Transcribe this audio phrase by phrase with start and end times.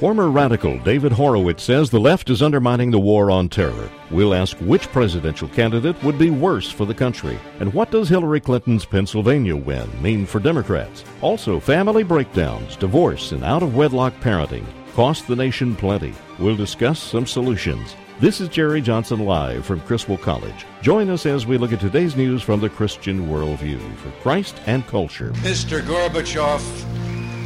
[0.00, 3.90] Former radical David Horowitz says the left is undermining the war on terror.
[4.10, 7.38] We'll ask which presidential candidate would be worse for the country.
[7.58, 11.04] And what does Hillary Clinton's Pennsylvania win mean for Democrats?
[11.20, 14.64] Also, family breakdowns, divorce, and out of wedlock parenting
[14.94, 16.14] cost the nation plenty.
[16.38, 17.94] We'll discuss some solutions.
[18.20, 20.64] This is Jerry Johnson live from Criswell College.
[20.80, 24.86] Join us as we look at today's news from the Christian worldview for Christ and
[24.86, 25.32] culture.
[25.42, 25.82] Mr.
[25.82, 26.62] Gorbachev,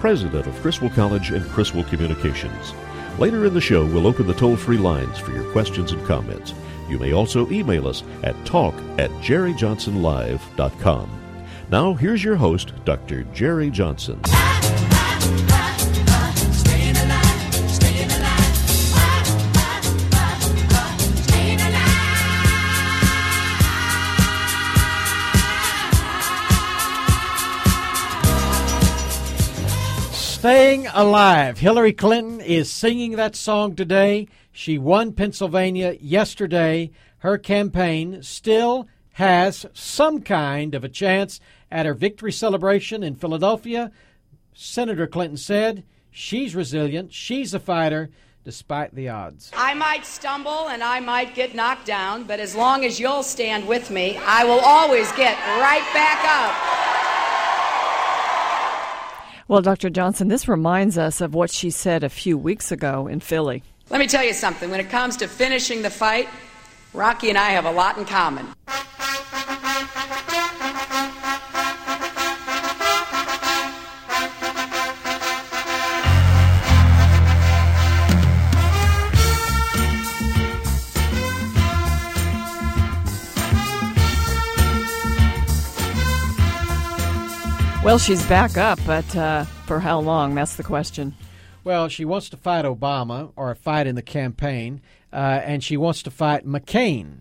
[0.00, 2.74] president of Criswell College and Criswell Communications.
[3.18, 6.54] Later in the show, we'll open the toll free lines for your questions and comments.
[6.88, 11.10] You may also email us at talk at jerryjohnsonlive.com.
[11.70, 13.24] Now, here's your host, Dr.
[13.24, 14.20] Jerry Johnson.
[30.38, 31.58] Staying Alive.
[31.58, 34.28] Hillary Clinton is singing that song today.
[34.52, 36.92] She won Pennsylvania yesterday.
[37.18, 41.40] Her campaign still has some kind of a chance
[41.72, 43.90] at her victory celebration in Philadelphia.
[44.54, 48.08] Senator Clinton said she's resilient, she's a fighter
[48.44, 49.50] despite the odds.
[49.56, 53.66] I might stumble and I might get knocked down, but as long as you'll stand
[53.66, 56.97] with me, I will always get right back up.
[59.48, 59.88] Well, Dr.
[59.88, 63.62] Johnson, this reminds us of what she said a few weeks ago in Philly.
[63.88, 64.70] Let me tell you something.
[64.70, 66.28] When it comes to finishing the fight,
[66.92, 68.46] Rocky and I have a lot in common.
[87.88, 90.34] Well, she's back up, but uh, for how long?
[90.34, 91.14] That's the question.
[91.64, 96.02] Well, she wants to fight Obama or fight in the campaign, uh, and she wants
[96.02, 97.20] to fight McCain.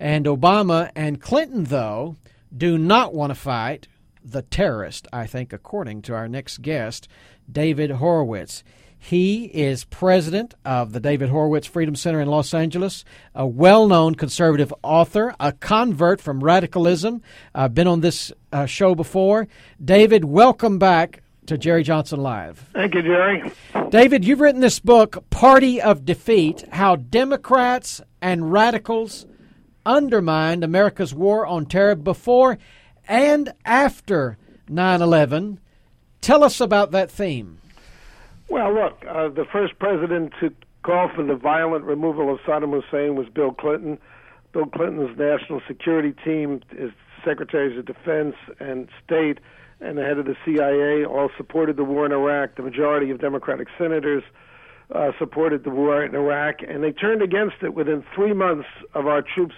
[0.00, 2.16] And Obama and Clinton, though,
[2.56, 3.86] do not want to fight
[4.24, 7.06] the terrorist, I think, according to our next guest,
[7.52, 8.64] David Horowitz.
[8.98, 13.04] He is president of the David Horowitz Freedom Center in Los Angeles,
[13.34, 17.22] a well known conservative author, a convert from radicalism.
[17.54, 19.46] I've been on this uh, show before.
[19.82, 22.58] David, welcome back to Jerry Johnson Live.
[22.74, 23.50] Thank you, Jerry.
[23.88, 29.26] David, you've written this book, Party of Defeat How Democrats and Radicals
[29.86, 32.58] Undermined America's War on Terror Before
[33.06, 34.36] and After
[34.68, 35.60] 9 11.
[36.20, 37.58] Tell us about that theme.
[38.48, 43.14] Well, look, uh, the first president to call for the violent removal of Saddam Hussein
[43.14, 43.98] was Bill Clinton.
[44.52, 46.90] Bill Clinton's national security team, his
[47.24, 49.38] secretaries of defense and state,
[49.80, 52.56] and the head of the CIA all supported the war in Iraq.
[52.56, 54.22] The majority of Democratic senators
[54.94, 59.06] uh, supported the war in Iraq, and they turned against it within three months of
[59.06, 59.54] our troops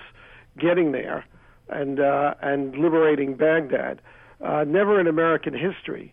[0.58, 1.24] getting there
[1.68, 4.00] and uh, and liberating Baghdad.
[4.44, 6.12] Uh, never in American history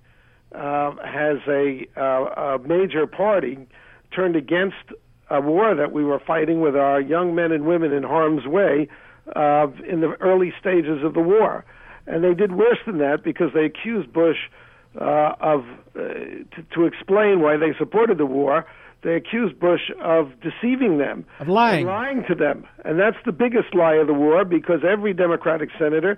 [0.53, 3.57] uh, has a, uh, a major party
[4.15, 4.75] turned against
[5.29, 8.87] a war that we were fighting with our young men and women in harm's way
[9.35, 11.65] uh, in the early stages of the war.
[12.05, 14.37] And they did worse than that because they accused Bush
[14.99, 18.65] uh, of, uh, to, to explain why they supported the war,
[19.03, 23.75] they accused Bush of deceiving them, of lying, lying to them, and that's the biggest
[23.75, 26.17] lie of the war because every Democratic senator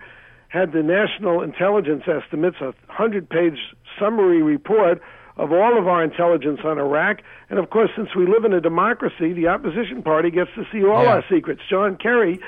[0.49, 3.57] had the national intelligence estimates, a hundred-page
[3.97, 5.01] summary report
[5.37, 7.21] of all of our intelligence on Iraq.
[7.49, 10.83] And of course, since we live in a democracy, the opposition party gets to see
[10.83, 11.15] all Yeah.
[11.15, 11.61] our secrets.
[11.69, 12.39] John Kerry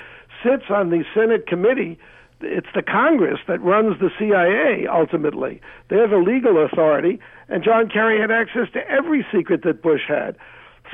[0.44, 1.98] sits on the Senate committee.
[2.42, 5.62] It's the Congress that runs the CIA ultimately.
[5.88, 7.20] They're the legal authority,
[7.50, 10.36] and John Kerry had access to every secret that Bush had.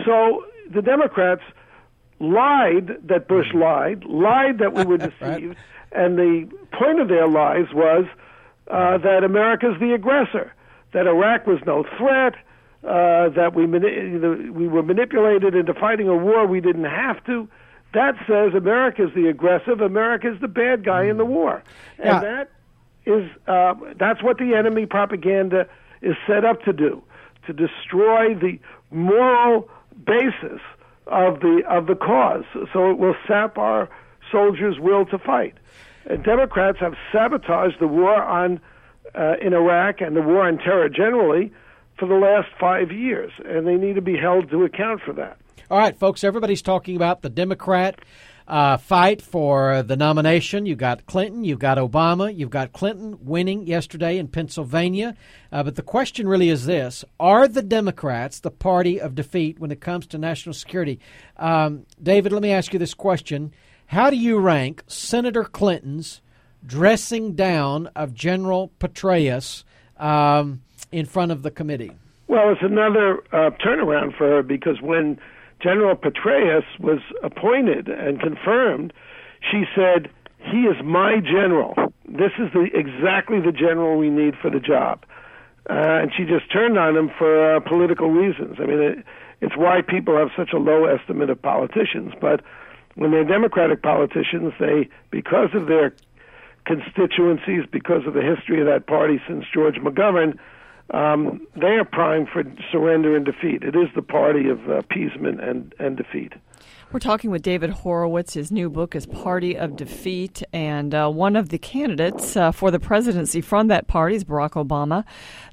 [0.06, 1.44] So the Democrats
[2.20, 3.60] lied that Bush hmm.
[3.60, 5.58] lied, lied that we were deceived, right.
[5.92, 8.06] And the point of their lies was
[8.70, 10.54] uh, that America's the aggressor,
[10.94, 12.36] that Iraq was no threat,
[12.84, 17.48] uh, that we mani- we were manipulated into fighting a war we didn't have to.
[17.94, 21.30] That says America's the aggressive, America's the bad guy in the mm.
[21.30, 21.64] war,
[21.98, 22.20] and yeah.
[22.20, 22.50] that
[23.06, 25.68] is uh, that's what the enemy propaganda
[26.02, 27.02] is set up to do,
[27.48, 28.60] to destroy the
[28.92, 29.70] moral
[30.06, 30.62] basis
[31.08, 32.44] of the of the cause.
[32.74, 33.90] So it will sap our
[34.32, 35.56] soldiers' will to fight.
[36.10, 38.60] And Democrats have sabotaged the war on
[39.16, 41.52] uh, in Iraq and the war on terror generally
[41.98, 45.38] for the last five years, and they need to be held to account for that.
[45.70, 48.00] All right, folks, everybody's talking about the Democrat
[48.48, 50.66] uh, fight for the nomination.
[50.66, 55.16] You've got Clinton, you've got Obama, you've got Clinton winning yesterday in Pennsylvania.
[55.52, 59.72] Uh, but the question really is this Are the Democrats the party of defeat when
[59.72, 61.00] it comes to national security?
[61.36, 63.54] Um, David, let me ask you this question
[63.88, 66.22] How do you rank Senator Clinton's
[66.66, 69.64] dressing down of General Petraeus
[69.98, 70.62] um,
[70.92, 71.94] in front of the committee?
[72.28, 75.18] Well, it's another uh, turnaround for her because when
[75.62, 78.92] General Petraeus was appointed and confirmed,
[79.50, 81.74] she said, "He is my general.
[82.06, 85.06] This is the exactly the general we need for the job."
[85.70, 88.58] Uh, and she just turned on him for uh, political reasons.
[88.60, 89.06] I mean, it,
[89.40, 92.14] it's why people have such a low estimate of politicians.
[92.20, 92.42] But
[92.98, 95.94] when they're Democratic politicians, they, because of their
[96.66, 100.38] constituencies, because of the history of that party since George McGovern,
[100.90, 103.62] um, they are primed for surrender and defeat.
[103.62, 106.34] It is the party of appeasement and, and defeat.
[106.94, 108.36] We're talking with David Horowitz.
[108.36, 112.72] His new book is Party of Defeat, and uh, one of the candidates uh, for
[112.72, 115.04] the presidency from that party is Barack Obama.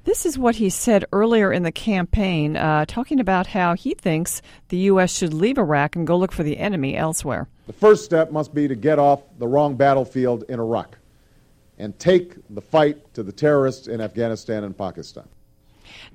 [0.05, 4.41] This is what he said earlier in the campaign, uh, talking about how he thinks
[4.69, 5.13] the U.S.
[5.13, 7.49] should leave Iraq and go look for the enemy elsewhere.
[7.67, 10.97] The first step must be to get off the wrong battlefield in Iraq
[11.77, 15.27] and take the fight to the terrorists in Afghanistan and Pakistan.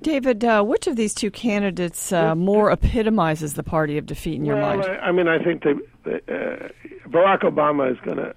[0.01, 4.45] David, uh, which of these two candidates uh, more epitomizes the party of defeat in
[4.45, 4.89] your well, mind?
[4.89, 5.75] I, I mean, I think that
[6.27, 6.69] uh,
[7.07, 8.35] Barack Obama is going to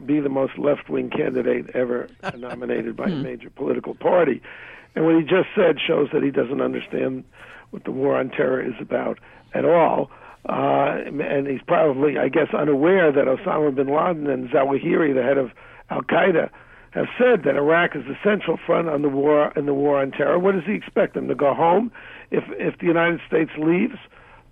[0.00, 3.22] be the most left-wing candidate ever nominated by a hmm.
[3.22, 4.42] major political party,
[4.94, 7.24] and what he just said shows that he doesn't understand
[7.70, 9.18] what the war on terror is about
[9.52, 10.10] at all.
[10.48, 15.38] Uh, and he's probably, I guess, unaware that Osama bin Laden and Zawahiri, the head
[15.38, 15.52] of
[15.88, 16.50] Al Qaeda,
[16.94, 20.12] have said that Iraq is the central front on the war in the war on
[20.12, 20.38] terror.
[20.38, 21.90] What does he expect them to go home
[22.30, 23.98] if if the United States leaves?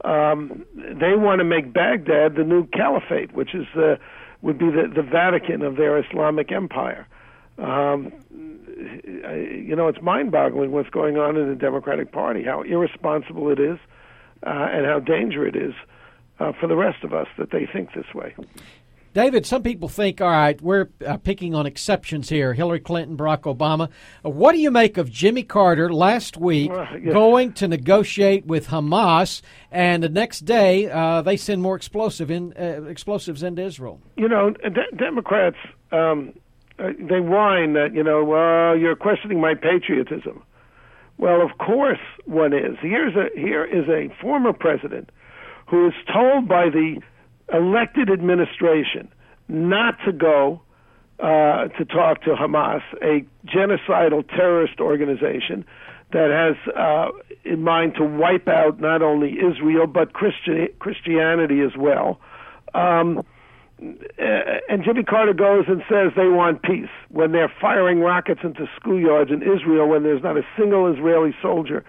[0.05, 3.99] Um, they want to make Baghdad the new caliphate, which is the
[4.43, 7.07] would be the, the Vatican of their Islamic empire.
[7.59, 13.61] Um, you know, it's mind-boggling what's going on in the Democratic Party, how irresponsible it
[13.61, 13.79] is,
[14.45, 15.75] uh, and how dangerous it is
[16.41, 18.35] uh, for the rest of us that they think this way.
[19.15, 23.43] David, some people think, all right, we're uh, picking on exceptions here Hillary Clinton, Barack
[23.43, 23.91] Obama.
[24.25, 27.13] Uh, what do you make of Jimmy Carter last week yeah.
[27.13, 32.55] going to negotiate with Hamas, and the next day uh, they send more explosive in,
[32.59, 34.01] uh, explosives into Israel?
[34.17, 35.59] You know, de- Democrats,
[35.91, 36.33] um,
[36.79, 40.43] uh, they whine that, you know, well, you're questioning my patriotism.
[41.19, 42.79] Well, of course one is.
[42.81, 45.11] Here's a, here is a former president
[45.69, 47.01] who is told by the
[47.53, 49.09] elected administration
[49.49, 50.61] not to go
[51.19, 55.65] uh, to talk to Hamas, a genocidal terrorist organization
[56.13, 57.09] that has uh,
[57.45, 62.21] in mind to wipe out not only Israel but Christian, Christianity as well.
[62.75, 63.25] Um,
[64.19, 69.33] and Jimmy Carter goes and says they want peace when they're firing rockets into schoolyards
[69.33, 71.85] in Israel when there's not a single Israeli soldier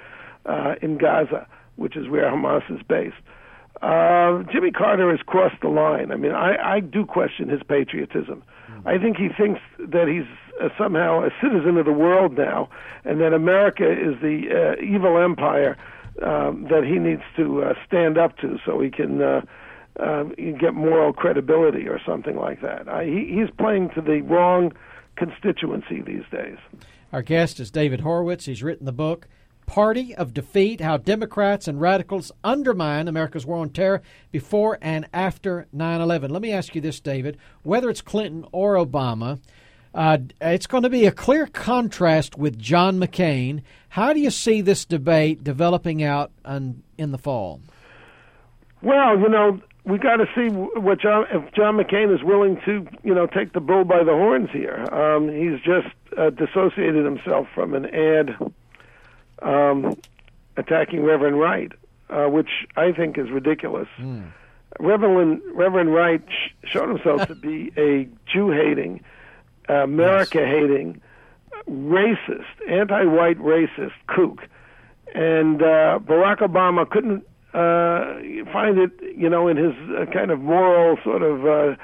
[0.45, 3.15] uh, in Gaza, which is where Hamas is based.
[3.83, 6.11] Uh, Jimmy Carter has crossed the line.
[6.11, 8.41] I mean, I, I do question his patriotism.
[8.71, 8.87] Mm-hmm.
[8.87, 10.23] I think he thinks that he's
[10.63, 12.69] uh, somehow a citizen of the world now,
[13.03, 15.77] and that America is the uh, evil empire
[16.21, 19.41] um, that he needs to uh, stand up to so he can uh,
[19.99, 20.23] uh,
[20.59, 22.87] get moral credibility or something like that.
[22.87, 24.71] I, he, he's playing to the wrong
[25.17, 26.57] constituency these days.
[27.11, 28.45] Our guest is David Horowitz.
[28.45, 29.27] He's written the book
[29.65, 34.01] party of defeat, how Democrats and radicals undermine America's war on terror
[34.31, 36.31] before and after 9 11.
[36.31, 37.37] Let me ask you this, David.
[37.63, 39.39] Whether it's Clinton or Obama,
[39.93, 43.61] uh, it's going to be a clear contrast with John McCain.
[43.89, 47.61] How do you see this debate developing out on, in the fall?
[48.81, 52.87] Well, you know, we got to see what John if John McCain is willing to,
[53.03, 54.85] you know, take the bull by the horns here.
[54.91, 58.35] Um, he's just uh, dissociated himself from an ad
[59.41, 59.97] um,
[60.57, 61.71] attacking Reverend Wright,
[62.09, 63.87] uh, which I think is ridiculous.
[63.99, 64.31] Mm.
[64.79, 69.01] Reverend Reverend Wright sh- showed himself to be a Jew hating,
[69.69, 71.01] America hating,
[71.69, 74.41] racist, anti white racist kook.
[75.15, 77.23] And uh, Barack Obama couldn't
[77.53, 81.75] uh, find it, you know, in his uh, kind of moral sort of uh,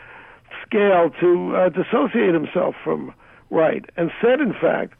[0.65, 3.13] scale to uh, dissociate himself from
[3.51, 4.93] Wright, and said, in fact,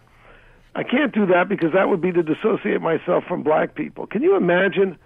[0.76, 4.08] I can't do that because that would be to dissociate myself from black people.
[4.08, 4.98] Can you imagine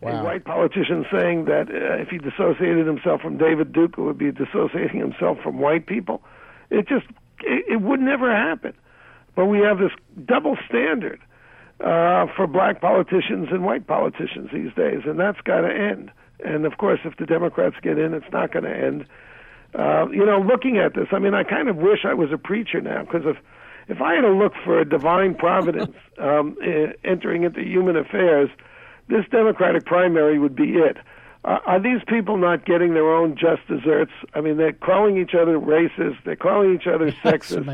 [0.00, 0.22] Wow.
[0.22, 4.16] a white politician saying that uh, if he dissociated himself from David Duke, it would
[4.16, 6.22] be dissociating himself from white people?
[6.70, 7.04] It just
[7.42, 8.72] it, it would never happen.
[9.34, 9.92] But we have this
[10.24, 11.20] double standard
[11.80, 16.10] uh, for black politicians and white politicians these days, and that's got to end.
[16.44, 19.04] And of course, if the Democrats get in, it's not going to end.
[19.74, 22.38] Uh, you know, looking at this, I mean, I kind of wish I was a
[22.38, 23.36] preacher now because if
[23.90, 28.48] if I had to look for a divine providence um, eh, entering into human affairs,
[29.08, 30.96] this Democratic primary would be it.
[31.44, 34.12] Uh, are these people not getting their own just desserts?
[34.34, 37.66] I mean, they're calling each other racist, they're calling each other sexist,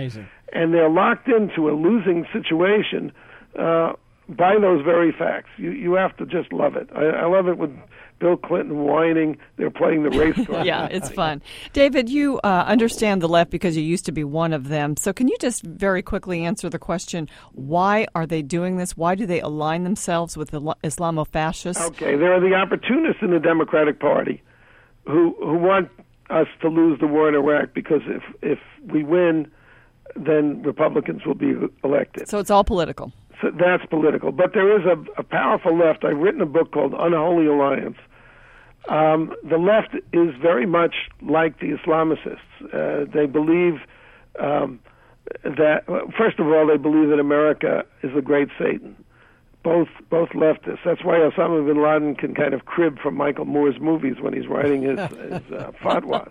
[0.53, 3.13] and they're locked into a losing situation
[3.59, 3.93] uh,
[4.29, 5.51] by those very facts.
[5.59, 6.89] You you have to just love it.
[6.95, 7.77] I, I love it with
[8.19, 9.39] Bill Clinton whining.
[9.57, 10.67] They're playing the race card.
[10.67, 11.43] yeah, it's fun.
[11.73, 14.97] David, you uh, understand the left because you used to be one of them.
[14.97, 18.97] So, can you just very quickly answer the question why are they doing this?
[18.97, 21.83] Why do they align themselves with the Islamo fascists?
[21.83, 24.43] Okay, there are the opportunists in the Democratic Party
[25.07, 25.91] who who want
[26.31, 28.59] us to lose the war in Iraq because if if
[28.93, 29.51] we win,
[30.17, 31.55] then Republicans will be
[31.85, 32.29] elected.
[32.29, 33.13] So, it's all political.
[33.41, 34.33] So that's political.
[34.33, 36.05] But there is a, a powerful left.
[36.05, 37.99] I've written a book called Unholy Alliance.
[38.89, 42.39] Um, the left is very much like the Islamicists.
[42.73, 43.81] Uh, they believe
[44.39, 44.81] um,
[45.45, 45.85] that,
[46.17, 48.97] first of all, they believe that America is the great Satan.
[49.63, 50.79] Both both leftists.
[50.85, 54.47] That's why Osama bin Laden can kind of crib from Michael Moore's movies when he's
[54.47, 56.31] writing his, his uh, fatwas.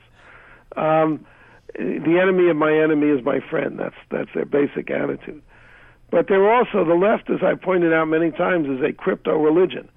[0.77, 1.25] Um,
[1.73, 3.77] the enemy of my enemy is my friend.
[3.77, 5.41] That's that's their basic attitude.
[6.15, 9.89] But they're also the left, as I pointed out many times, is a crypto religion.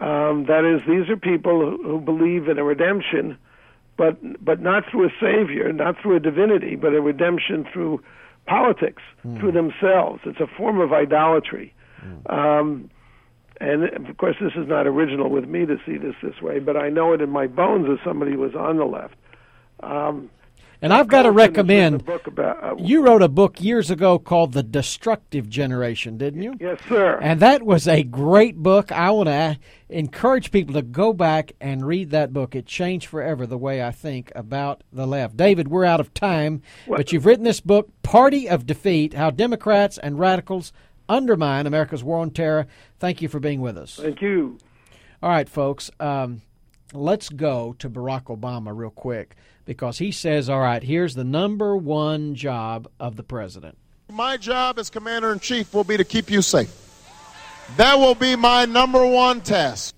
[0.00, 3.38] Um, that is, these are people who, believe in a redemption,
[3.96, 8.02] but but not through a savior, not through a divinity, but a redemption through
[8.48, 9.00] politics,
[9.38, 10.22] through themselves.
[10.26, 11.72] It's a form of idolatry.
[12.26, 12.90] Um,
[13.60, 16.76] and of course, this is not original with me to see this this way, but
[16.76, 19.14] I know it in my bones as somebody who was on the left.
[19.84, 20.30] Um,
[20.82, 22.04] And I've got to Carlson has written recommend.
[22.04, 26.54] book about, uh, You wrote a book years ago called The Destructive Generation, didn't you?
[26.60, 27.18] Yes, sir.
[27.22, 28.92] And that was a great book.
[28.92, 32.54] I want to encourage people to go back and read that book.
[32.54, 35.36] It changed forever the way I think about the left.
[35.36, 39.98] David, we're out of time, but you've written this book, Party of Defeat How Democrats
[39.98, 40.72] and Radicals
[41.08, 42.66] Undermine America's War on Terror.
[42.98, 43.96] Thank you for being with us.
[43.96, 44.58] Thank you.
[45.22, 45.90] All right, folks.
[46.00, 46.42] Um,
[46.92, 51.76] let's go to Barack Obama real quick because he says, all right, here's the number
[51.76, 53.78] one job of the president.
[54.12, 56.80] My job as commander in chief will be to keep you safe.
[57.76, 59.94] That will be my number one task.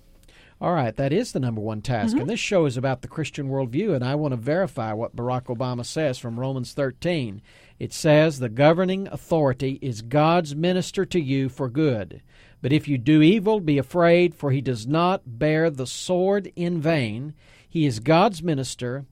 [0.59, 2.13] All right, that is the number one task.
[2.13, 2.21] Mm-hmm.
[2.21, 5.55] And this show is about the Christian worldview, and I want to verify what Barack
[5.55, 7.43] Obama says from Romans 13.
[7.79, 12.23] It says, The governing authority is God's minister to you for good.
[12.63, 16.81] But if you do evil, be afraid, for he does not bear the sword in
[16.81, 17.35] vain.
[17.69, 19.05] He is God's minister,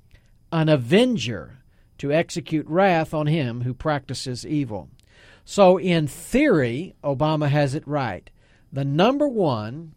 [0.51, 1.59] an avenger
[1.99, 4.89] to execute wrath on him who practices evil.
[5.45, 8.31] So, in theory, Obama has it right.
[8.73, 9.95] The number one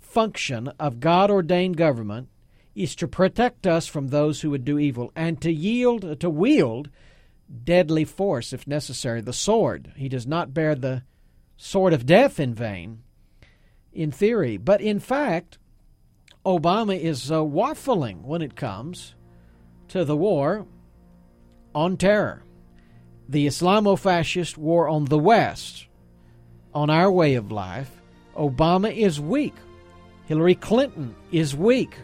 [0.00, 2.28] function of God ordained government
[2.74, 6.88] is to protect us from those who would do evil and to yield to wield
[7.64, 11.02] deadly force if necessary the sword he does not bear the
[11.58, 13.02] sword of death in vain
[13.92, 14.56] in theory.
[14.56, 15.58] But in fact
[16.46, 19.14] obama is uh, waffling when it comes
[19.88, 20.66] to the war
[21.74, 22.42] on terror.
[23.28, 25.88] The islamo-fascist war on the west
[26.72, 27.90] on our way of life
[28.36, 29.54] obama is weak.
[30.26, 31.96] Hillary Clinton is weak.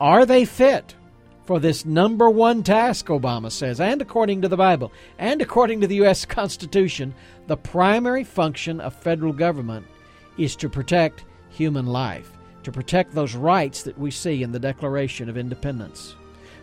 [0.00, 0.94] Are they fit
[1.48, 3.80] for this number one task, Obama says?
[3.80, 6.24] And according to the Bible and according to the U.S.
[6.26, 7.14] Constitution,
[7.46, 9.86] the primary function of federal government
[10.36, 12.30] is to protect human life,
[12.64, 16.16] to protect those rights that we see in the Declaration of Independence.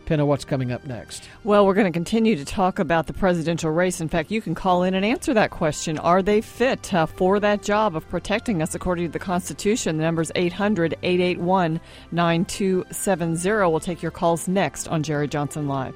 [0.06, 1.28] Penna, what's coming up next?
[1.44, 4.00] Well, we're going to continue to talk about the presidential race.
[4.00, 5.98] In fact, you can call in and answer that question.
[5.98, 9.98] Are they fit uh, for that job of protecting us according to the Constitution?
[9.98, 11.80] The number is 800 881
[12.12, 13.50] 9270.
[13.50, 15.96] We'll take your calls next on Jerry Johnson Live.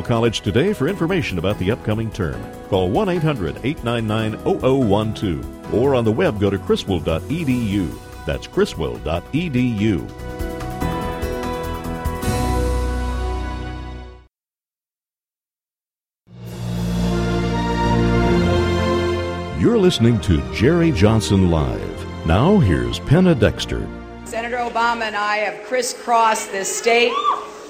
[0.00, 2.40] College today for information about the upcoming term.
[2.68, 7.98] Call 1 800 899 0012 or on the web go to criswell.edu.
[8.24, 10.08] That's criswell.edu.
[19.62, 22.26] You're listening to Jerry Johnson Live.
[22.26, 23.86] Now, here's Penna Dexter.
[24.24, 27.12] Senator Obama and I have crisscrossed this state,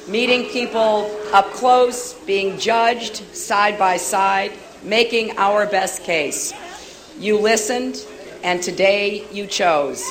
[0.09, 6.52] meeting people up close, being judged side by side, making our best case.
[7.18, 8.04] You listened,
[8.42, 10.04] and today you chose.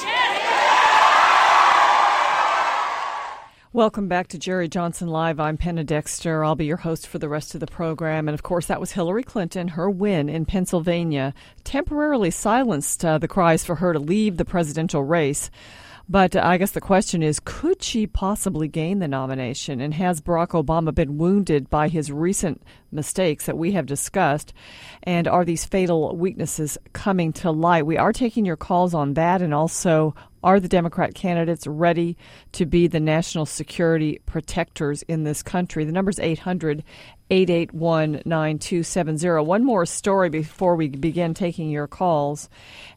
[3.74, 5.40] Welcome back to Jerry Johnson Live.
[5.40, 6.44] I'm Penna Dexter.
[6.44, 8.28] I'll be your host for the rest of the program.
[8.28, 9.70] And of course, that was Hillary Clinton.
[9.70, 11.34] Her win in Pennsylvania
[11.64, 15.50] temporarily silenced uh, the cries for her to leave the presidential race.
[16.12, 19.80] But I guess the question is could she possibly gain the nomination?
[19.80, 24.52] And has Barack Obama been wounded by his recent mistakes that we have discussed?
[25.04, 27.86] And are these fatal weaknesses coming to light?
[27.86, 30.14] We are taking your calls on that and also
[30.44, 32.18] are the Democrat candidates ready
[32.54, 35.86] to be the national security protectors in this country?
[35.86, 36.84] The number is 800
[37.32, 39.42] 881 9270.
[39.46, 42.50] One more story before we begin taking your calls.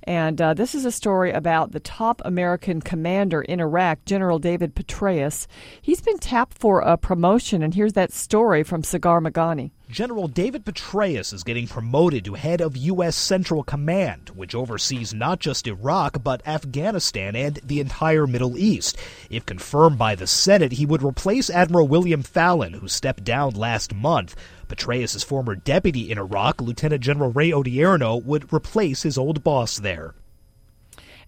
[0.03, 4.75] And uh, this is a story about the top American commander in Iraq, General David
[4.75, 5.47] Petraeus.
[5.81, 9.71] He's been tapped for a promotion, and here's that story from Sagar Magani.
[9.95, 13.15] General David Petraeus is getting promoted to head of U.S.
[13.15, 18.99] Central Command, which oversees not just Iraq, but Afghanistan and the entire Middle East.
[19.31, 23.95] If confirmed by the Senate, he would replace Admiral William Fallon, who stepped down last
[23.95, 24.35] month.
[24.67, 30.17] Petraeus' former deputy in Iraq, Lieutenant General Ray Odierno, would replace his old boss there.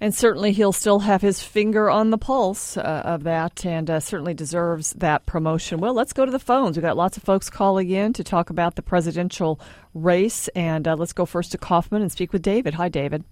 [0.00, 4.00] And certainly he'll still have his finger on the pulse uh, of that and uh,
[4.00, 5.80] certainly deserves that promotion.
[5.80, 6.76] Well, let's go to the phones.
[6.76, 9.58] We've got lots of folks calling in to talk about the presidential
[9.94, 10.48] race.
[10.48, 12.74] And uh, let's go first to Kaufman and speak with David.
[12.74, 13.24] Hi, David.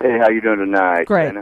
[0.00, 1.06] Hey, how you doing tonight?
[1.06, 1.34] Great.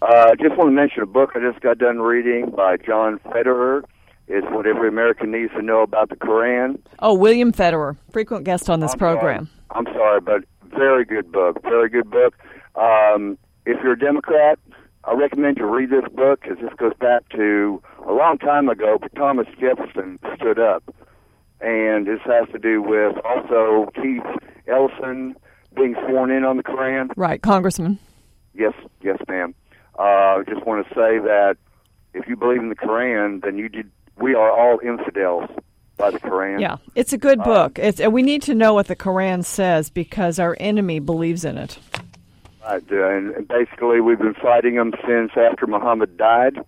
[0.00, 3.82] Uh, just want to mention a book I just got done reading by John Federer.
[4.28, 6.82] It's what every American needs to know about the Koran.
[7.00, 9.46] Oh, William Federer, frequent guest on this I'm program.
[9.46, 9.86] Sorry.
[9.86, 10.44] I'm sorry, but
[10.76, 11.62] very good book.
[11.62, 12.34] Very good book.
[12.74, 14.58] Um, if you're a Democrat,
[15.04, 18.98] I recommend you read this book because this goes back to a long time ago.
[19.00, 20.82] But Thomas Jefferson stood up,
[21.60, 24.22] and this has to do with also Keith
[24.66, 25.34] Ellison
[25.74, 27.10] being sworn in on the Koran.
[27.16, 27.98] Right, Congressman.
[28.54, 29.54] Yes, yes, ma'am.
[29.98, 31.56] I uh, just want to say that
[32.14, 33.90] if you believe in the Koran, then you did.
[34.18, 35.48] We are all infidels
[35.96, 36.60] by the Koran.
[36.60, 37.78] Yeah, it's a good book.
[37.78, 41.58] Um, it's, we need to know what the Koran says because our enemy believes in
[41.58, 41.78] it.
[42.64, 46.58] Right, and basically we've been fighting them since after Muhammad died.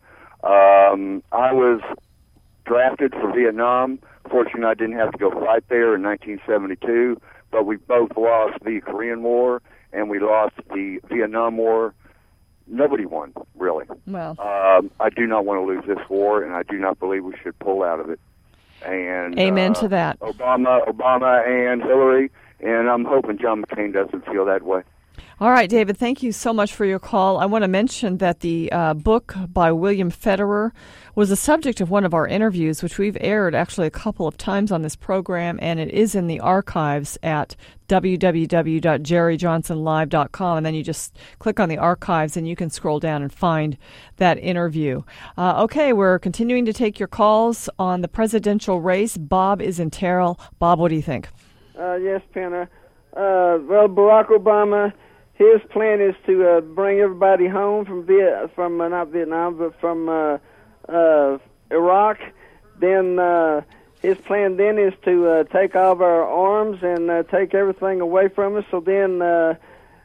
[0.43, 1.81] Um, I was
[2.65, 3.99] drafted for Vietnam.
[4.29, 8.81] Fortunately, I didn't have to go fight there in 1972, but we both lost the
[8.81, 11.95] Korean War and we lost the Vietnam War.
[12.67, 13.87] Nobody won, really.
[14.07, 17.25] Well, um, I do not want to lose this war, and I do not believe
[17.25, 18.19] we should pull out of it.
[18.85, 20.19] And amen uh, to that.
[20.21, 22.31] Obama, Obama, and Hillary,
[22.61, 24.83] and I'm hoping John McCain doesn't feel that way.
[25.41, 27.39] All right, David, thank you so much for your call.
[27.39, 30.71] I want to mention that the uh, book by William Federer
[31.17, 34.37] was the subject of one of our interviews, which we've aired actually a couple of
[34.37, 37.57] times on this program, and it is in the archives at
[37.89, 40.57] www.jerryjohnsonlive.com.
[40.57, 43.77] And then you just click on the archives and you can scroll down and find
[44.19, 45.03] that interview.
[45.37, 49.17] Uh, okay, we're continuing to take your calls on the presidential race.
[49.17, 50.39] Bob is in Terrell.
[50.61, 51.29] Bob, what do you think?
[51.77, 52.69] Uh, yes, Penna.
[53.17, 54.93] Uh, well, Barack Obama
[55.35, 59.79] his plan is to uh, bring everybody home from Viet from uh, not Vietnam but
[59.81, 60.39] from uh,
[60.89, 61.39] uh,
[61.71, 62.19] Iraq.
[62.81, 63.63] Then uh,
[64.03, 68.01] his plan then is to uh, take all of our arms and uh, take everything
[68.01, 68.65] away from us.
[68.71, 69.55] So then, uh,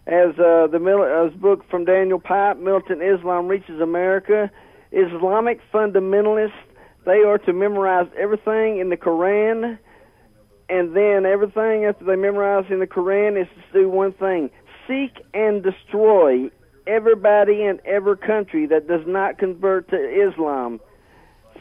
[0.07, 4.49] as uh, the mil- as book from Daniel Pipe, Militant Islam reaches America,
[4.91, 6.53] Islamic fundamentalists
[7.05, 9.77] they are to memorize everything in the Quran,
[10.69, 14.49] and then everything after they memorize in the Quran is to do one thing:
[14.89, 16.49] seek and destroy
[16.87, 20.79] everybody in every country that does not convert to Islam.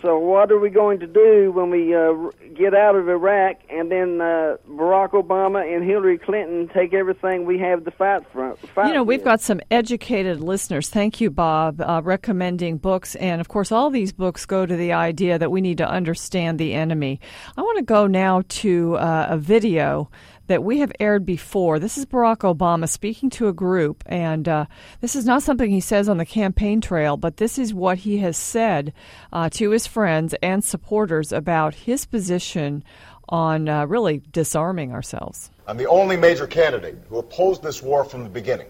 [0.00, 2.12] So what are we going to do when we uh,
[2.56, 7.58] get out of Iraq and then uh, Barack Obama and Hillary Clinton take everything we
[7.58, 8.54] have to fight for?
[8.74, 9.24] Fight you know, we've with?
[9.24, 10.88] got some educated listeners.
[10.88, 13.16] Thank you, Bob, uh, recommending books.
[13.16, 16.60] And of course, all these books go to the idea that we need to understand
[16.60, 17.18] the enemy.
[17.56, 20.10] I want to go now to uh, a video
[20.48, 21.78] that we have aired before.
[21.78, 24.64] This is Barack Obama speaking to a group, and uh,
[25.00, 28.18] this is not something he says on the campaign trail, but this is what he
[28.18, 28.92] has said
[29.32, 32.82] uh, to his friends and supporters about his position
[33.28, 35.50] on uh, really disarming ourselves.
[35.66, 38.68] I'm the only major candidate who opposed this war from the beginning,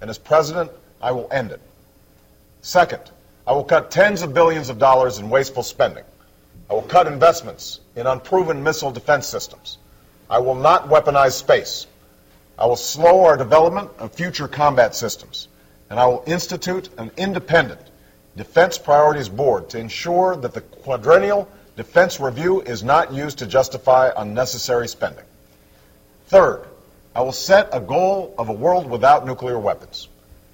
[0.00, 1.60] and as president, I will end it.
[2.60, 3.10] Second,
[3.46, 6.04] I will cut tens of billions of dollars in wasteful spending.
[6.68, 9.78] I will cut investments in unproven missile defense systems.
[10.30, 11.88] I will not weaponize space.
[12.56, 15.48] I will slow our development of future combat systems.
[15.90, 17.80] And I will institute an independent
[18.36, 24.10] Defense Priorities Board to ensure that the quadrennial defense review is not used to justify
[24.16, 25.24] unnecessary spending.
[26.28, 26.64] Third,
[27.14, 30.06] I will set a goal of a world without nuclear weapons.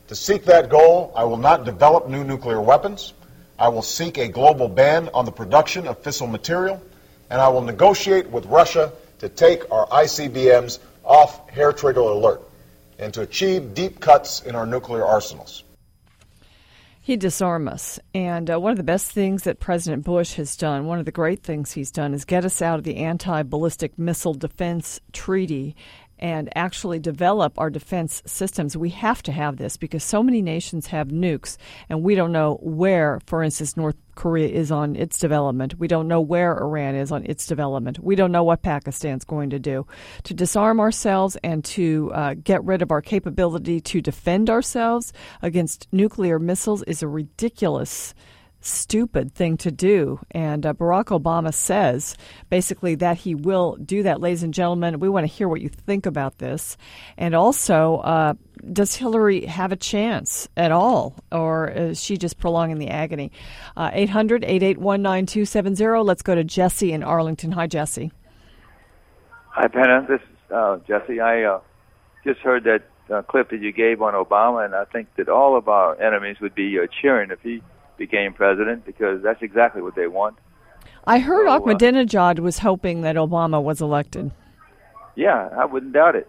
[0.08, 3.12] To seek that goal, I will not develop new nuclear weapons.
[3.58, 6.80] I will seek a global ban on the production of fissile material,
[7.28, 12.42] and I will negotiate with Russia to take our ICBMs off hair trigger alert
[12.98, 15.64] and to achieve deep cuts in our nuclear arsenals.
[17.00, 18.00] He'd disarm us.
[18.14, 21.12] And uh, one of the best things that President Bush has done, one of the
[21.12, 25.76] great things he's done, is get us out of the anti ballistic missile defense treaty
[26.18, 28.76] and actually develop our defense systems.
[28.76, 31.57] We have to have this because so many nations have nukes,
[31.88, 35.79] and we don't know where, for instance, North Korea is on its development.
[35.79, 37.98] We don't know where Iran is on its development.
[38.02, 39.87] We don't know what Pakistan's going to do.
[40.24, 45.87] To disarm ourselves and to uh, get rid of our capability to defend ourselves against
[45.92, 48.14] nuclear missiles is a ridiculous
[48.66, 50.20] stupid thing to do.
[50.31, 52.16] And uh, Barack Obama says
[52.50, 54.20] basically that he will do that.
[54.20, 56.76] Ladies and gentlemen, we want to hear what you think about this.
[57.16, 58.35] And also, uh,
[58.72, 63.31] does Hillary have a chance at all, or is she just prolonging the agony?
[63.76, 66.02] Uh, 800 881 9270.
[66.02, 67.52] Let's go to Jesse in Arlington.
[67.52, 68.11] Hi, Jesse.
[69.50, 70.07] Hi, Penna.
[70.09, 71.20] This is uh, Jesse.
[71.20, 71.61] I uh,
[72.24, 72.83] just heard that
[73.14, 76.38] uh, clip that you gave on Obama, and I think that all of our enemies
[76.40, 77.62] would be cheering if he
[77.96, 80.37] became president because that's exactly what they want.
[81.06, 84.32] I heard So, uh, Ahmadinejad was hoping that Obama was elected.
[85.14, 86.28] Yeah, I wouldn't doubt it.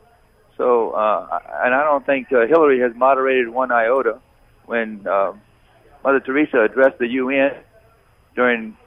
[0.56, 4.20] So, uh, and I don't think uh, Hillary has moderated one iota
[4.66, 5.34] when uh,
[6.04, 7.52] Mother Teresa addressed the UN
[8.36, 8.78] during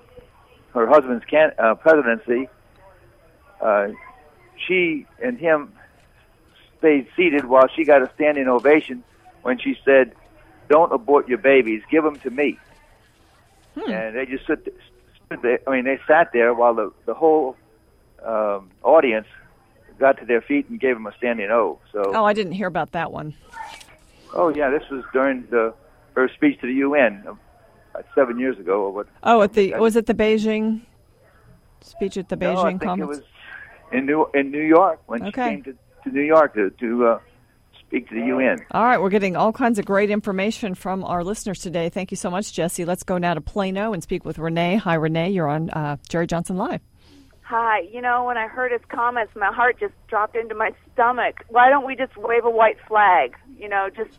[0.74, 2.48] her husband's can- uh, presidency.
[3.60, 3.88] Uh,
[4.66, 5.72] she and him
[6.78, 9.04] stayed seated while she got a standing ovation
[9.42, 10.12] when she said,
[10.68, 12.58] "Don't abort your babies; give them to me."
[13.76, 14.70] And they just stood,
[15.26, 15.58] stood there.
[15.66, 17.56] I mean, they sat there while the the whole
[18.24, 19.26] um, audience
[19.98, 21.78] got to their feet and gave them a standing O.
[21.92, 23.34] So, Oh, I didn't hear about that one.
[24.34, 25.74] oh yeah, this was during the
[26.14, 27.24] her speech to the UN
[27.94, 29.06] uh, seven years ago or what?
[29.22, 30.82] Oh, at the was it the Beijing
[31.80, 33.00] speech at the No, I Beijing think conference?
[33.18, 33.24] it was
[33.92, 35.30] in New in New York when Okay.
[35.30, 35.72] she came to,
[36.04, 37.18] to New York to to uh,
[37.90, 38.64] speak to the UN.
[38.70, 41.88] All right, we're getting all kinds of great information from our listeners today.
[41.88, 42.84] Thank you so much, Jesse.
[42.84, 44.76] Let's go now to Plano and speak with Renee.
[44.76, 45.30] Hi, Renee.
[45.30, 46.80] You're on uh, Jerry Johnson Live.
[47.42, 47.80] Hi.
[47.92, 51.44] You know, when I heard his comments, my heart just dropped into my stomach.
[51.48, 53.36] Why don't we just wave a white flag?
[53.58, 54.18] You know, just,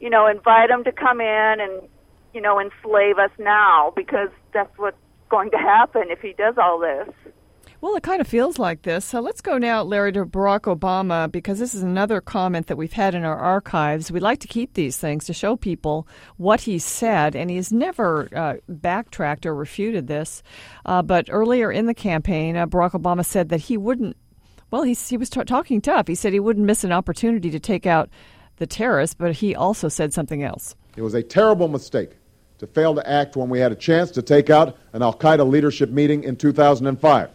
[0.00, 1.82] you know, invite him to come in and,
[2.32, 4.96] you know, enslave us now because that's what's
[5.28, 7.14] going to happen if he does all this.
[7.82, 9.04] Well, it kind of feels like this.
[9.04, 12.92] So let's go now, Larry, to Barack Obama, because this is another comment that we've
[12.92, 14.08] had in our archives.
[14.12, 18.28] We like to keep these things to show people what he said, and he's never
[18.36, 20.44] uh, backtracked or refuted this.
[20.86, 24.16] Uh, but earlier in the campaign, uh, Barack Obama said that he wouldn't.
[24.70, 26.06] Well, he he was t- talking tough.
[26.06, 28.08] He said he wouldn't miss an opportunity to take out
[28.58, 30.76] the terrorists, but he also said something else.
[30.96, 32.12] It was a terrible mistake
[32.58, 35.44] to fail to act when we had a chance to take out an Al Qaeda
[35.44, 37.30] leadership meeting in 2005.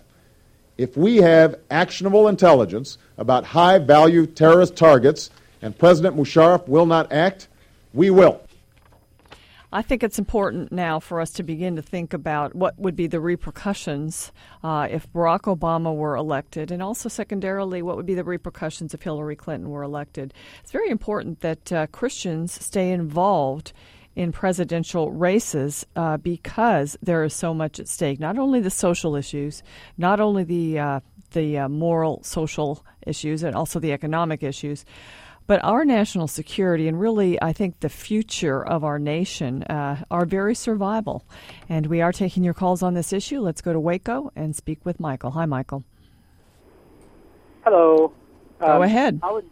[0.78, 7.12] If we have actionable intelligence about high value terrorist targets and President Musharraf will not
[7.12, 7.48] act,
[7.94, 8.42] we will.
[9.72, 13.08] I think it's important now for us to begin to think about what would be
[13.08, 14.32] the repercussions
[14.64, 19.02] uh, if Barack Obama were elected, and also secondarily, what would be the repercussions if
[19.02, 20.34] Hillary Clinton were elected.
[20.64, 23.74] It's very important that uh, Christians stay involved
[24.18, 28.20] in presidential races uh, because there is so much at stake.
[28.20, 29.62] Not only the social issues,
[29.96, 31.00] not only the uh,
[31.32, 34.86] the uh, moral, social issues, and also the economic issues,
[35.46, 40.26] but our national security and really, I think, the future of our nation uh, are
[40.26, 41.24] very survival.
[41.70, 43.40] And we are taking your calls on this issue.
[43.40, 45.32] Let's go to Waco and speak with Michael.
[45.32, 45.84] Hi, Michael.
[47.64, 48.12] Hello.
[48.60, 49.20] Go um, ahead.
[49.22, 49.46] I would,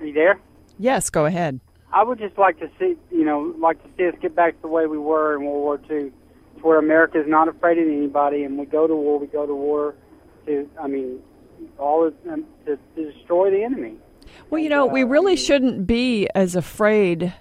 [0.00, 0.38] are you there?
[0.78, 1.60] Yes, go ahead.
[1.92, 4.62] I would just like to see, you know, like to see us get back to
[4.62, 7.86] the way we were in World War II, to where America is not afraid of
[7.86, 9.18] anybody, and we go to war.
[9.18, 9.94] We go to war
[10.46, 11.20] to, I mean,
[11.78, 13.96] all of, um, to, to destroy the enemy.
[14.48, 17.34] Well, you know, we really shouldn't be as afraid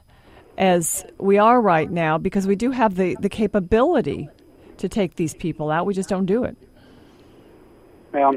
[0.58, 4.30] as we are right now because we do have the, the capability
[4.78, 5.86] to take these people out.
[5.86, 6.58] We just don't do it.
[8.12, 8.36] Well,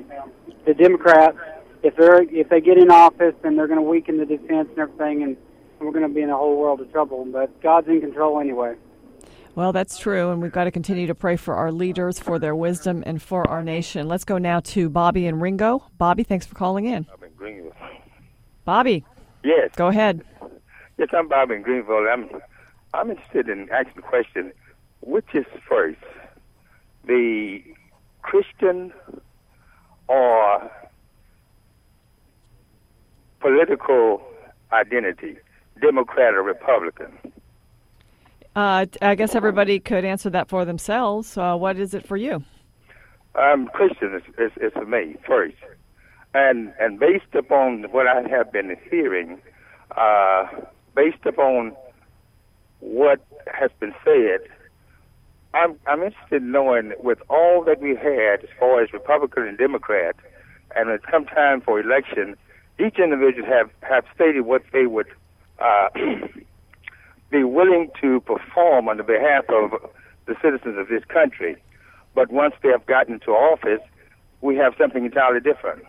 [0.64, 1.37] the Democrats,
[1.83, 4.79] if they're if they get in office, then they're going to weaken the defense and
[4.79, 5.37] everything, and
[5.85, 7.25] we're going to be in a whole world of trouble.
[7.25, 8.75] But God's in control anyway.
[9.55, 12.57] Well, that's true, and we've got to continue to pray for our leaders, for their
[12.57, 14.09] wisdom, and for our nation.
[14.09, 15.85] Let's go now to Bobby and Ringo.
[15.97, 17.07] Bobby, thanks for calling in.
[18.64, 19.05] Bobby.
[19.44, 19.70] Yes.
[19.77, 20.25] Go ahead.
[20.99, 22.09] Yes, I'm Bobby in Greenville.
[22.11, 22.29] I'm
[22.94, 24.53] I'm interested in asking the question:
[25.01, 25.99] Which is first,
[27.07, 27.62] the
[28.23, 28.92] Christian
[30.09, 30.70] or
[33.40, 34.23] political
[34.73, 35.37] identity,
[35.81, 37.19] Democrat or Republican?
[38.57, 41.37] Uh, I guess everybody could answer that for themselves.
[41.37, 42.45] Uh, what is it for you?
[43.35, 45.57] Um, Christian is, is, is for me first
[46.35, 49.41] and and based upon what I have been hearing,
[49.97, 50.47] uh,
[50.95, 51.75] based upon
[52.81, 54.41] what has been said,
[55.55, 59.57] I'm I'm interested in knowing with all that we had as far as Republican and
[59.57, 60.17] Democrat,
[60.75, 62.37] and when it come time for election,
[62.85, 65.07] each individual have have stated what they would
[65.64, 65.88] uh,
[67.31, 69.72] be willing to perform on the behalf of
[70.27, 71.57] the citizens of this country.
[72.14, 73.81] But once they have gotten to office,
[74.40, 75.85] we have something entirely different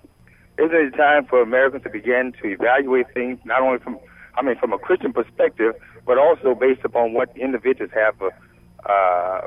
[0.57, 3.99] isn't it time for Americans to begin to evaluate things not only from,
[4.35, 8.15] I mean, from a Christian perspective, but also based upon what individuals have,
[8.85, 9.41] uh,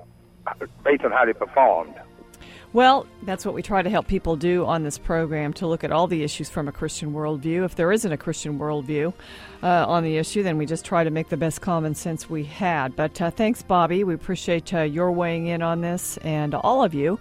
[0.84, 1.94] based on how they performed?
[2.74, 5.90] Well, that's what we try to help people do on this program to look at
[5.90, 7.64] all the issues from a Christian worldview.
[7.64, 9.14] If there isn't a Christian worldview
[9.62, 12.44] uh, on the issue, then we just try to make the best common sense we
[12.44, 12.94] had.
[12.94, 14.04] But uh, thanks, Bobby.
[14.04, 17.18] We appreciate uh, your weighing in on this and all of you.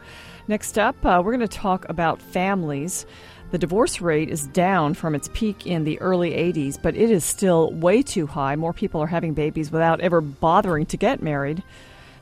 [0.49, 3.05] Next up, uh, we're going to talk about families.
[3.51, 7.23] The divorce rate is down from its peak in the early 80s, but it is
[7.23, 8.57] still way too high.
[8.57, 11.63] More people are having babies without ever bothering to get married.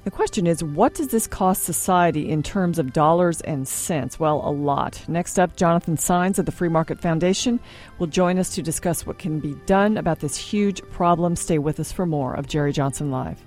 [0.06, 4.20] The question is, what does this cost society in terms of dollars and cents?
[4.20, 5.04] Well, a lot.
[5.08, 7.60] Next up, Jonathan Saenz of the Free Market Foundation
[7.98, 11.36] will join us to discuss what can be done about this huge problem.
[11.36, 13.44] Stay with us for more of Jerry Johnson Live.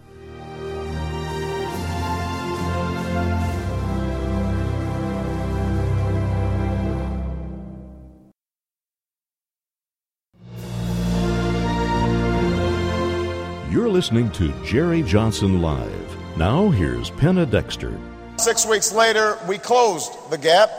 [13.71, 16.08] You're listening to Jerry Johnson Live.
[16.39, 17.99] Now, here's Penna Dexter.
[18.37, 20.71] Six weeks later, we closed the gap.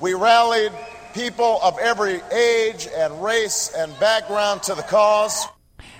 [0.00, 0.72] We rallied
[1.12, 5.46] people of every age and race and background to the cause.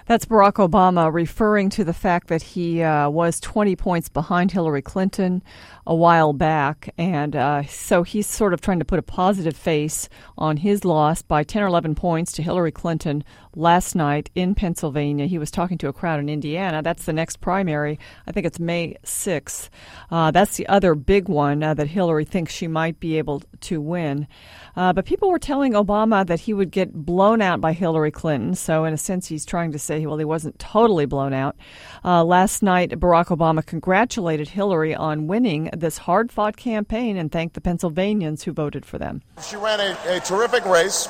[0.07, 4.81] That's Barack Obama referring to the fact that he uh, was 20 points behind Hillary
[4.81, 5.43] Clinton
[5.89, 6.95] a while back.
[6.99, 11.23] And uh, so he's sort of trying to put a positive face on his loss
[11.23, 13.25] by 10 or 11 points to Hillary Clinton
[13.57, 15.27] last night in Pennsylvania.
[15.27, 16.83] He was talking to a crowd in Indiana.
[16.83, 17.99] That's the next primary.
[18.27, 19.71] I think it's May 6th.
[20.11, 23.81] Uh, that's the other big one uh, that Hillary thinks she might be able to
[23.81, 24.29] win.
[24.77, 28.55] Uh, but people were telling Obama that he would get blown out by Hillary Clinton.
[28.55, 31.57] So, in a sense, he's trying to say, well, he wasn't totally blown out.
[32.05, 37.53] Uh, last night, Barack Obama congratulated Hillary on winning this hard fought campaign and thank
[37.53, 39.23] the Pennsylvanians who voted for them.
[39.43, 41.07] She ran a, a terrific race.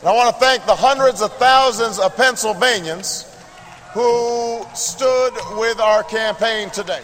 [0.00, 3.26] And I want to thank the hundreds of thousands of Pennsylvanians
[3.92, 7.02] who stood with our campaign today.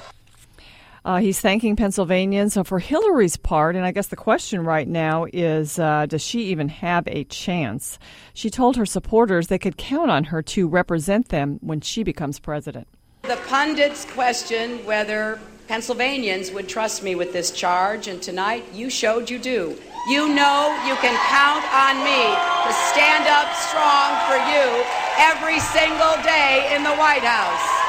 [1.05, 2.55] Uh, he's thanking Pennsylvanians.
[2.55, 6.47] So for Hillary's part, and I guess the question right now is uh, does she
[6.47, 7.99] even have a chance?
[8.35, 12.41] She told her supporters they could count on her to represent them when she becomes
[12.41, 12.89] president.
[13.23, 19.29] The pundits question whether Pennsylvanians would trust me with this charge, and tonight you showed
[19.29, 19.77] you do.
[20.09, 22.23] You know you can count on me
[22.67, 24.85] to stand up strong for you
[25.19, 27.87] every single day in the White House.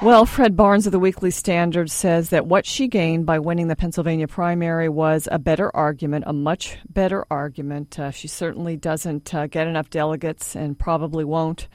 [0.00, 3.76] Well, Fred Barnes of the Weekly Standard says that what she gained by winning the
[3.76, 7.98] Pennsylvania primary was a better argument, a much better argument.
[7.98, 11.68] Uh, she certainly doesn't uh, get enough delegates and probably won't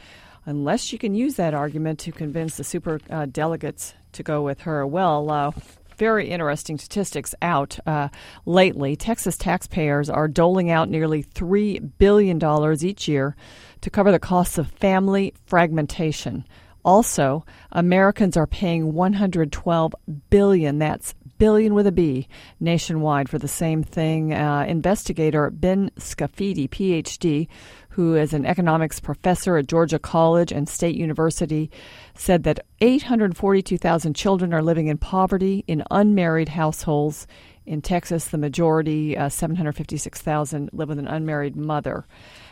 [0.46, 4.62] unless she can use that argument to convince the super uh, delegates to go with
[4.62, 4.86] her.
[4.86, 5.52] Well, uh,
[5.98, 8.10] very interesting statistics out uh,
[8.46, 8.96] lately.
[8.96, 13.36] Texas taxpayers are doling out nearly $3 billion each year
[13.82, 16.46] to cover the costs of family fragmentation.
[16.84, 19.96] Also, Americans are paying 112
[20.32, 20.80] billion.
[20.80, 22.28] That's billion with a B
[22.60, 24.34] nationwide for the same thing.
[24.34, 27.48] Uh, investigator Ben Scafidi, PhD,
[27.92, 31.70] who is an economics professor at Georgia College and State University,
[32.16, 37.28] said that 842,000 children are living in poverty in unmarried households.
[37.66, 42.06] In Texas, the majority, uh, 756,000, live with an unmarried mother.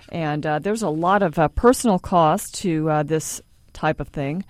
[0.09, 3.41] And uh, there's a lot of uh, personal cost to uh, this
[3.73, 4.43] type of thing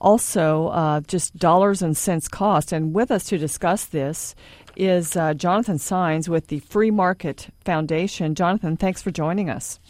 [0.00, 2.72] also uh, just dollars and cents cost.
[2.72, 4.34] And with us to discuss this
[4.76, 8.34] is uh, Jonathan Saenz with the Free Market Foundation.
[8.34, 9.80] Jonathan, thanks for joining us.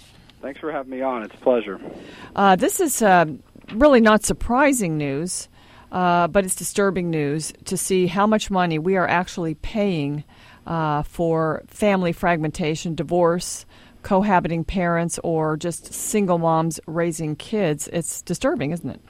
[0.44, 1.22] Thanks for having me on.
[1.22, 1.80] It's a pleasure.
[2.36, 3.24] Uh, this is uh,
[3.72, 5.48] really not surprising news,
[5.90, 10.22] uh, but it's disturbing news to see how much money we are actually paying
[10.66, 13.64] uh, for family fragmentation, divorce,
[14.02, 17.88] cohabiting parents, or just single moms raising kids.
[17.90, 19.00] It's disturbing, isn't it?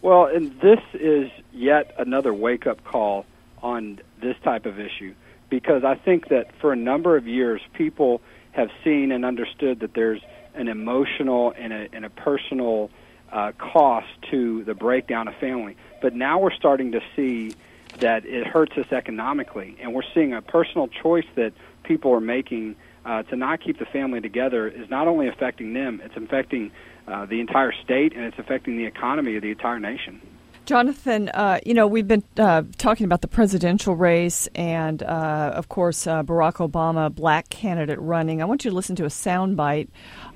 [0.00, 3.26] Well, and this is yet another wake up call
[3.62, 5.14] on this type of issue
[5.50, 9.92] because I think that for a number of years people have seen and understood that
[9.92, 10.22] there's
[10.54, 12.90] an emotional and a, and a personal
[13.30, 15.76] uh, cost to the breakdown of family.
[16.00, 17.54] But now we're starting to see
[17.98, 22.76] that it hurts us economically, and we're seeing a personal choice that people are making
[23.04, 26.70] uh, to not keep the family together is not only affecting them, it's affecting
[27.06, 30.20] uh, the entire state, and it's affecting the economy of the entire nation.
[30.64, 35.68] Jonathan, uh, you know, we've been uh, talking about the presidential race and, uh, of
[35.68, 38.40] course, uh, Barack Obama, black candidate running.
[38.40, 39.88] I want you to listen to a soundbite.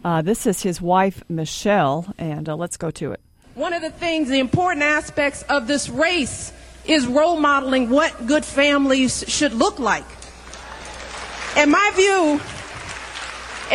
[0.05, 3.21] Uh, this is his wife, Michelle, and let's go to it.
[3.55, 6.53] One of the things, the important aspects of this race
[6.85, 10.05] is role modeling what good families should look like.
[11.57, 12.41] And my view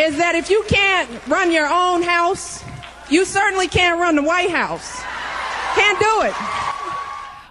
[0.04, 2.64] is that if you can't run your own house,
[3.10, 5.02] you certainly can't run the White House.
[5.76, 6.34] Can't do it.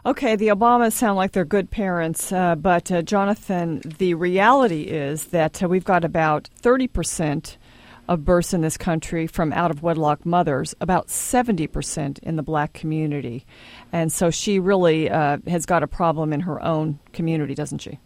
[0.06, 5.26] Okay, the Obamas sound like they're good parents, uh, but uh, Jonathan, the reality is
[5.26, 7.58] that uh, we've got about 30%
[8.08, 12.72] of births in this country from out of wedlock mothers, about 70% in the black
[12.72, 13.44] community.
[13.92, 17.98] And so she really uh, has got a problem in her own community, doesn't she?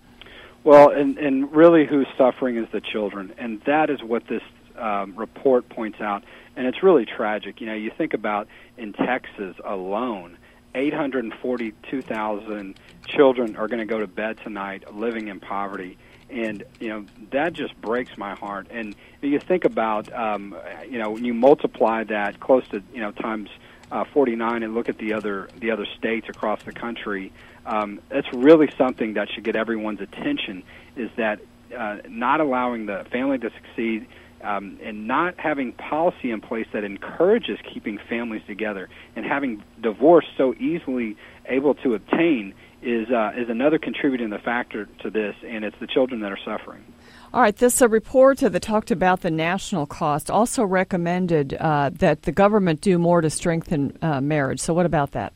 [0.64, 3.32] Well, and, and really who's suffering is the children.
[3.38, 4.42] And that is what this
[4.78, 6.24] um, report points out
[6.56, 7.60] and it's really tragic.
[7.60, 10.36] You know, you think about in Texas alone,
[10.74, 12.74] 842,000
[13.06, 15.96] children are going to go to bed tonight living in poverty.
[16.30, 18.68] And you know that just breaks my heart.
[18.70, 20.56] And you think about, um,
[20.88, 23.50] you know, when you multiply that close to you know times
[23.92, 27.30] uh, 49 and look at the other the other states across the country,
[27.66, 30.64] um, that's really something that should get everyone's attention.
[30.96, 31.40] Is that
[31.76, 34.06] uh, not allowing the family to succeed,
[34.44, 40.26] um, and not having policy in place that encourages keeping families together and having divorce
[40.36, 45.76] so easily able to obtain is uh, is another contributing factor to this, and it's
[45.80, 46.84] the children that are suffering.
[47.32, 52.22] All right, this uh, report that talked about the national cost also recommended uh, that
[52.22, 54.60] the government do more to strengthen uh, marriage.
[54.60, 55.32] So, what about that?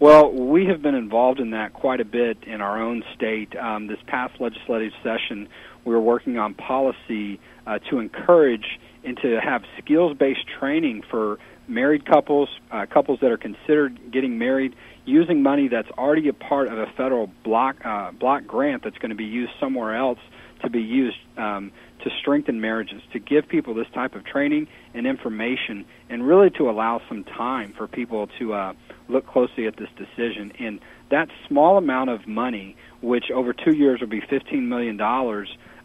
[0.00, 3.56] Well, we have been involved in that quite a bit in our own state.
[3.56, 5.48] Um, this past legislative session,
[5.84, 11.38] we were working on policy uh, to encourage and to have skills based training for
[11.68, 14.74] married couples, uh, couples that are considered getting married,
[15.04, 19.10] using money that's already a part of a federal block uh, block grant that's going
[19.10, 20.18] to be used somewhere else
[20.62, 21.72] to be used um,
[22.02, 26.68] to strengthen marriages, to give people this type of training and information, and really to
[26.68, 28.72] allow some time for people to uh,
[29.08, 30.52] look closely at this decision.
[30.58, 34.98] And that small amount of money, which over two years will be $15 million,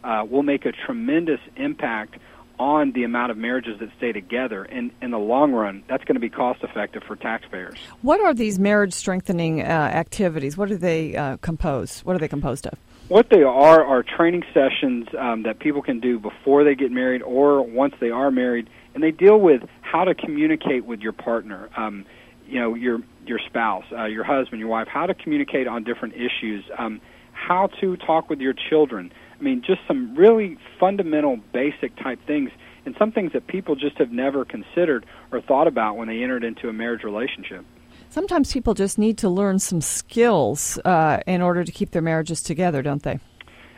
[0.04, 2.16] uh, will make a tremendous impact
[2.58, 4.64] on the amount of marriages that stay together.
[4.64, 7.78] And in the long run, that's going to be cost effective for taxpayers.
[8.02, 10.58] What are these marriage strengthening uh, activities?
[10.58, 12.00] What do they uh, compose?
[12.00, 12.78] What are they composed of?
[13.08, 17.22] What they are are training sessions um, that people can do before they get married
[17.22, 21.70] or once they are married, and they deal with how to communicate with your partner.
[21.76, 22.04] Um,
[22.46, 23.00] you know, your
[23.30, 27.00] your spouse, uh, your husband, your wife, how to communicate on different issues, um,
[27.32, 29.10] how to talk with your children,
[29.40, 32.50] I mean, just some really fundamental, basic type things,
[32.84, 36.44] and some things that people just have never considered or thought about when they entered
[36.44, 37.64] into a marriage relationship.
[38.10, 42.42] Sometimes people just need to learn some skills uh, in order to keep their marriages
[42.42, 43.18] together, don't they?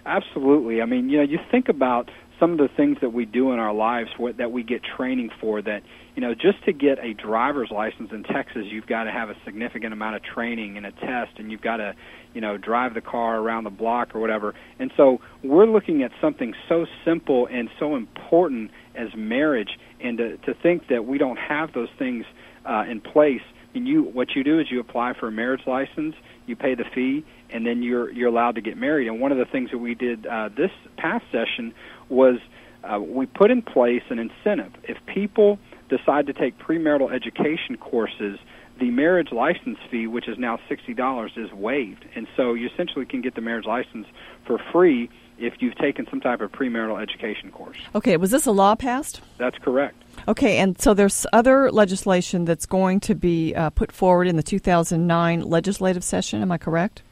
[0.07, 0.82] Absolutely.
[0.82, 2.11] I mean, you know, you think about
[2.43, 5.30] some of the things that we do in our lives what, that we get training
[5.40, 5.80] for that
[6.16, 9.36] you know just to get a driver's license in Texas you've got to have a
[9.45, 11.95] significant amount of training and a test and you've got to
[12.34, 16.11] you know drive the car around the block or whatever and so we're looking at
[16.20, 21.38] something so simple and so important as marriage and to, to think that we don't
[21.38, 22.24] have those things
[22.66, 26.16] uh, in place and you what you do is you apply for a marriage license
[26.47, 29.09] you pay the fee and then you're you're allowed to get married.
[29.09, 31.74] And one of the things that we did uh, this past session
[32.12, 32.38] was
[32.84, 34.72] uh, we put in place an incentive.
[34.84, 35.58] If people
[35.88, 38.38] decide to take premarital education courses,
[38.80, 43.06] the marriage license fee, which is now sixty dollars, is waived, and so you essentially
[43.06, 44.06] can get the marriage license
[44.46, 45.08] for free
[45.38, 47.76] if you've taken some type of premarital education course.
[47.94, 49.20] Okay, was this a law passed?
[49.38, 49.96] That's correct.
[50.28, 54.42] Okay, and so there's other legislation that's going to be uh, put forward in the
[54.42, 56.42] 2009 legislative session.
[56.42, 57.02] Am I correct?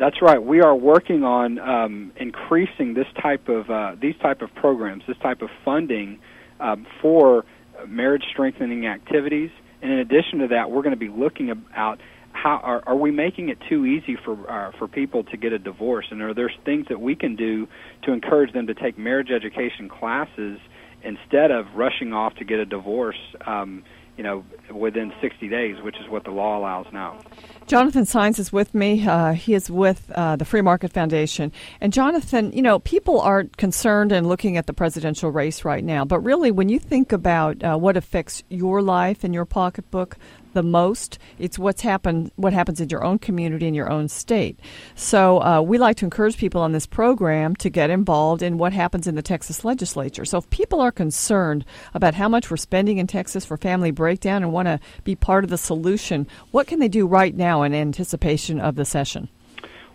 [0.00, 0.42] That's right.
[0.42, 5.18] We are working on um, increasing this type of uh, these type of programs, this
[5.18, 6.18] type of funding
[6.58, 7.44] um, for
[7.86, 9.50] marriage strengthening activities.
[9.82, 12.00] And in addition to that, we're going to be looking about
[12.32, 15.58] how are, are we making it too easy for uh, for people to get a
[15.58, 17.68] divorce, and are there things that we can do
[18.04, 20.58] to encourage them to take marriage education classes
[21.02, 23.20] instead of rushing off to get a divorce?
[23.46, 23.84] Um,
[24.20, 27.18] you know, within 60 days, which is what the law allows now.
[27.66, 29.08] Jonathan Saenz is with me.
[29.08, 31.50] Uh, he is with uh, the Free Market Foundation.
[31.80, 36.04] And Jonathan, you know, people are concerned and looking at the presidential race right now.
[36.04, 40.18] But really, when you think about uh, what affects your life and your pocketbook,
[40.52, 41.18] the most.
[41.38, 44.58] It's what's happened, what happens in your own community in your own state.
[44.94, 48.72] So uh, we like to encourage people on this program to get involved in what
[48.72, 50.24] happens in the Texas legislature.
[50.24, 54.42] So if people are concerned about how much we're spending in Texas for family breakdown
[54.42, 57.74] and want to be part of the solution, what can they do right now in
[57.74, 59.28] anticipation of the session?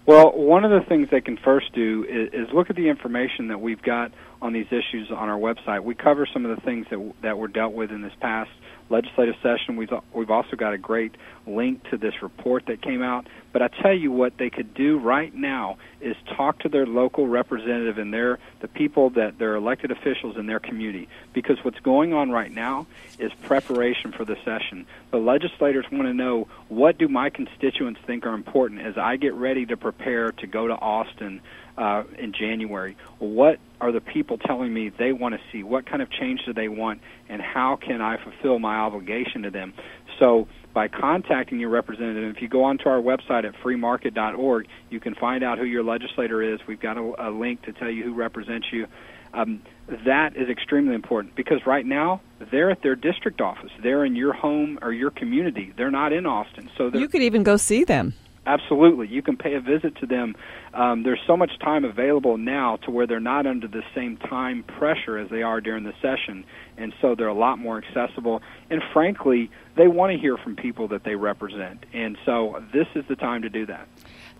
[0.06, 3.48] Well, one of the things they can first do is, is, look at the information
[3.48, 5.84] that we've got on these issues on our website.
[5.84, 8.52] We cover some of the things that that were dealt with in this past
[8.90, 9.76] legislative session.
[9.76, 11.16] We've we've also got a great
[11.48, 13.28] link to this report that came out.
[13.52, 17.28] But I tell you what they could do right now is talk to their local
[17.28, 22.14] representative and their the people that their elected officials in their community because what's going
[22.14, 22.86] on right now
[23.18, 24.86] is preparation for the session.
[25.12, 29.34] The legislators want to know what do my constituents think are important as I get
[29.34, 31.42] ready to prepare to go to Austin
[31.78, 32.96] uh, in January.
[33.20, 35.64] What are the people telling me they want to see?
[35.64, 39.52] What kind of change do they want, and how can I fulfill my obligation to
[39.52, 39.74] them?
[40.20, 45.16] So, by contacting your representative, if you go onto our website at freemarket.org, you can
[45.16, 46.60] find out who your legislator is.
[46.68, 48.88] We've got a, a link to tell you who represents you.
[49.34, 49.62] Um,
[50.06, 52.22] that is extremely important because right now
[52.52, 53.72] they're at their district office.
[53.84, 55.74] They're in your home or your community.
[55.78, 56.70] They're not in Austin.
[56.78, 58.14] So you could even go see them.
[58.48, 60.36] Absolutely, you can pay a visit to them.
[60.74, 64.64] Um, there's so much time available now to where they're not under the same time
[64.64, 66.46] pressure as they are during the session,
[66.78, 68.44] and so they're a lot more accessible.
[68.70, 73.04] And frankly, they want to hear from people that they represent, and so this is
[73.10, 73.88] the time to do that.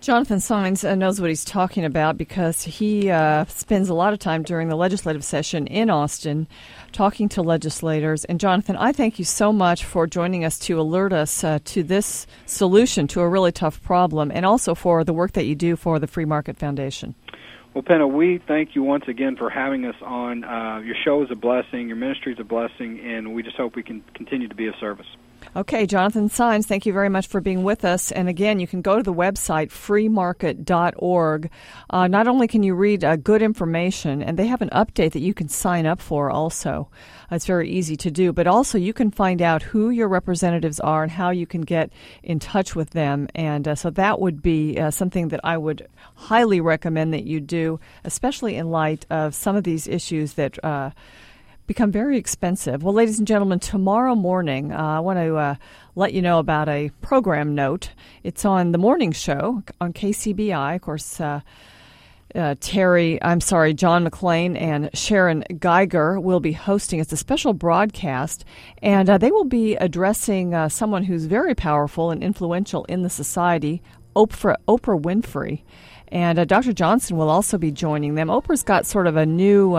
[0.00, 4.18] Jonathan Saenz uh, knows what he's talking about because he uh, spends a lot of
[4.18, 6.46] time during the legislative session in Austin
[6.92, 8.24] talking to legislators.
[8.26, 11.82] And Jonathan, I thank you so much for joining us to alert us uh, to
[11.82, 15.76] this solution to a really tough problem and also for the work that you do
[15.76, 17.14] for the Free Market Foundation.
[17.74, 20.44] Well, Penna, we thank you once again for having us on.
[20.44, 23.76] Uh, your show is a blessing, your ministry is a blessing, and we just hope
[23.76, 25.06] we can continue to be of service.
[25.56, 28.12] Okay, Jonathan Saenz, thank you very much for being with us.
[28.12, 31.50] And again, you can go to the website freemarket.org.
[31.88, 35.20] Uh, not only can you read uh, good information, and they have an update that
[35.20, 36.90] you can sign up for also.
[37.30, 41.02] it's very easy to do, but also you can find out who your representatives are
[41.02, 41.90] and how you can get
[42.22, 43.26] in touch with them.
[43.34, 47.40] And uh, so that would be uh, something that I would highly recommend that you
[47.40, 50.90] do, especially in light of some of these issues that uh,
[51.66, 52.82] become very expensive.
[52.82, 55.54] Well, ladies and gentlemen, tomorrow morning, uh, I want to uh,
[55.94, 57.90] let you know about a program note.
[58.22, 60.76] It's on the morning show on KCBI.
[60.76, 61.40] Of course, uh,
[62.34, 67.00] uh, Terry, I'm sorry, John McLean and Sharon Geiger will be hosting.
[67.00, 68.44] It's a special broadcast,
[68.82, 73.10] and uh, they will be addressing uh, someone who's very powerful and influential in the
[73.10, 73.82] society,
[74.14, 75.62] Oprah, Oprah Winfrey.
[76.08, 76.72] And Dr.
[76.72, 78.28] Johnson will also be joining them.
[78.28, 79.74] Oprah's got sort of a new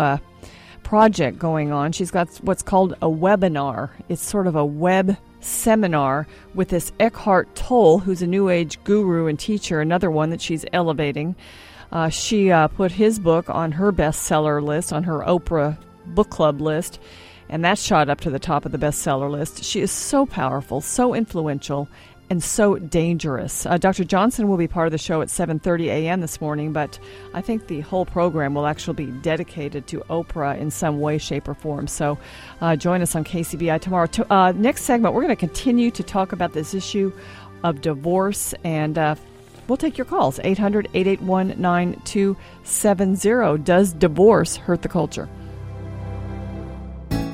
[0.88, 1.92] project going on.
[1.92, 3.90] She's got what's called a webinar.
[4.08, 6.26] It's sort of a web seminar
[6.56, 10.64] with this Eckhart Tolle, who's a New Age guru and teacher, another one that she's
[10.72, 11.36] elevating.
[11.92, 16.62] Uh, she uh, put his book on her bestseller list, on her Oprah book club
[16.62, 17.02] list,
[17.50, 19.66] and that shot up to the top of the bestseller list.
[19.66, 21.90] She is so powerful, so influential,
[22.30, 23.66] and so dangerous.
[23.66, 24.04] Uh, Dr.
[24.04, 26.22] Johnson will be part of the show at 7:30 a.m.
[26.22, 27.00] this morning, but
[27.34, 31.48] I think the whole program will actually be dedicated to Oprah in some way, shape,
[31.48, 31.88] or form.
[31.88, 32.18] So,
[32.62, 34.08] uh, join us on KCBI tomorrow.
[34.08, 37.12] To, uh, next segment, we're going to continue to talk about this issue
[37.64, 38.98] of divorce and.
[38.98, 39.16] Uh,
[39.68, 43.64] we'll take your calls 800 881 9270.
[43.64, 45.28] Does divorce hurt the culture?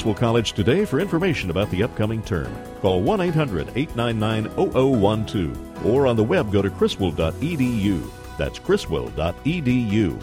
[0.00, 2.50] College today for information about the upcoming term.
[2.80, 8.10] Call 1 800 899 0012 or on the web go to criswell.edu.
[8.38, 10.20] That's criswell.edu.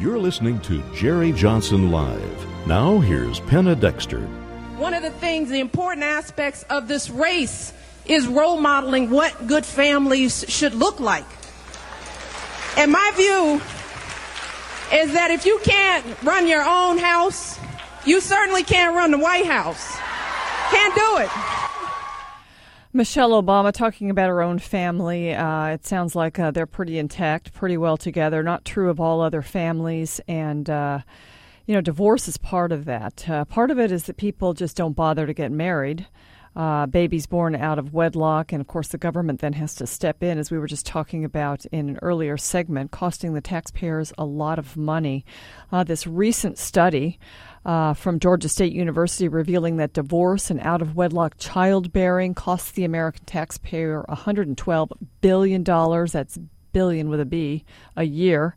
[0.00, 2.66] You're listening to Jerry Johnson Live.
[2.66, 4.20] Now, here's Penna Dexter.
[4.78, 7.72] One of the things, the important aspects of this race
[8.10, 11.24] is role modeling what good families should look like.
[12.76, 13.60] And my view
[14.92, 17.58] is that if you can't run your own house,
[18.04, 19.96] you certainly can't run the White House.
[20.70, 21.30] Can't do it.
[22.92, 25.32] Michelle Obama talking about her own family.
[25.32, 28.42] Uh, it sounds like uh, they're pretty intact, pretty well together.
[28.42, 30.20] Not true of all other families.
[30.26, 31.00] And, uh,
[31.66, 33.28] you know, divorce is part of that.
[33.28, 36.08] Uh, part of it is that people just don't bother to get married.
[36.56, 40.22] Uh, babies born out of wedlock, and of course, the government then has to step
[40.22, 44.24] in, as we were just talking about in an earlier segment, costing the taxpayers a
[44.24, 45.24] lot of money.
[45.70, 47.18] Uh, this recent study
[47.64, 52.84] uh, from Georgia State University revealing that divorce and out of wedlock childbearing costs the
[52.84, 54.90] American taxpayer $112
[55.20, 55.62] billion.
[55.62, 56.38] That's
[56.72, 57.64] billion with a B
[57.96, 58.56] a year.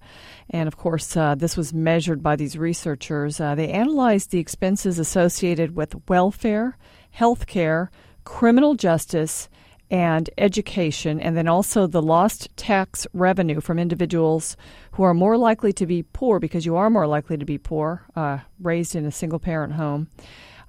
[0.49, 3.39] And of course, uh, this was measured by these researchers.
[3.39, 6.77] Uh, they analyzed the expenses associated with welfare,
[7.13, 7.91] health care,
[8.23, 9.47] criminal justice,
[9.91, 14.57] and education, and then also the lost tax revenue from individuals
[14.93, 18.03] who are more likely to be poor because you are more likely to be poor,
[18.15, 20.07] uh, raised in a single parent home.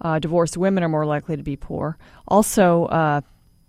[0.03, 1.97] Uh, divorced women are more likely to be poor.
[2.28, 3.22] Also, uh,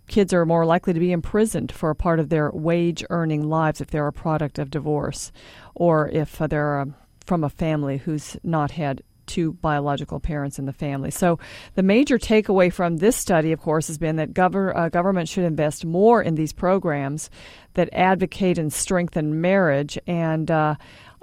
[0.08, 3.80] kids are more likely to be imprisoned for a part of their wage earning lives
[3.80, 5.32] if they're a product of divorce
[5.74, 6.86] or if they're uh,
[7.26, 9.02] from a family who's not had
[9.36, 11.12] two biological parents in the family.
[11.12, 11.40] So,
[11.74, 15.84] the major takeaway from this study, of course, has been that uh, government should invest
[15.84, 17.30] more in these programs
[17.74, 20.00] that advocate and strengthen marriage.
[20.08, 20.76] And uh,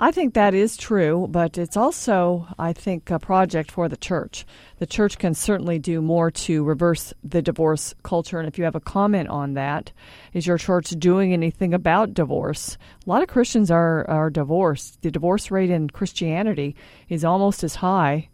[0.02, 4.44] I think that is true, but it's also, I think, a project for the church.
[4.80, 8.40] The church can certainly do more to reverse the divorce culture.
[8.40, 9.92] And if you have a comment on that,
[10.32, 12.76] is your church doing anything about divorce?
[13.06, 15.00] A lot of Christians are, are divorced.
[15.02, 16.74] The divorce rate in Christianity
[17.08, 18.28] is almost as high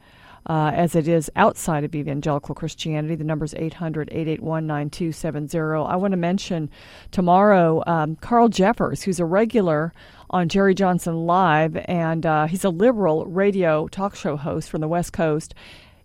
[0.48, 3.14] uh, as it is outside of evangelical Christianity.
[3.14, 5.58] The number is 800 881 9270.
[5.58, 6.70] I want to mention
[7.10, 9.92] tomorrow um, Carl Jeffers, who's a regular
[10.30, 14.88] on Jerry Johnson Live, and uh, he's a liberal radio talk show host from the
[14.88, 15.54] West Coast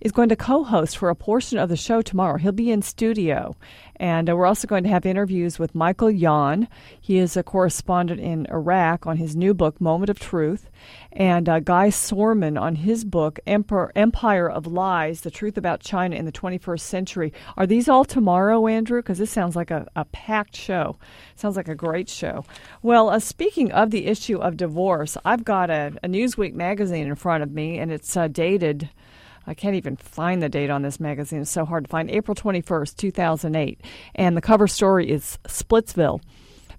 [0.04, 2.38] is going to co host for a portion of the show tomorrow.
[2.38, 3.56] He'll be in studio.
[3.96, 6.68] And uh, we're also going to have interviews with Michael Yon.
[7.00, 10.70] He is a correspondent in Iraq on his new book, Moment of Truth,
[11.14, 16.18] and uh, Guy Sorman on his book, Emperor, Empire of Lies The Truth About China
[16.18, 17.32] in the 21st Century.
[17.56, 19.02] Are these all tomorrow, Andrew?
[19.02, 20.98] Because this sounds like a, a packed show.
[21.38, 22.44] Sounds like a great show.
[22.82, 27.16] Well, uh, speaking of the issue of divorce, I've got a, a Newsweek magazine in
[27.16, 28.90] front of me, and it's uh, dated
[29.46, 31.42] I can't even find the date on this magazine.
[31.42, 32.10] It's so hard to find.
[32.10, 33.82] April 21st, 2008.
[34.16, 36.22] And the cover story is Splitsville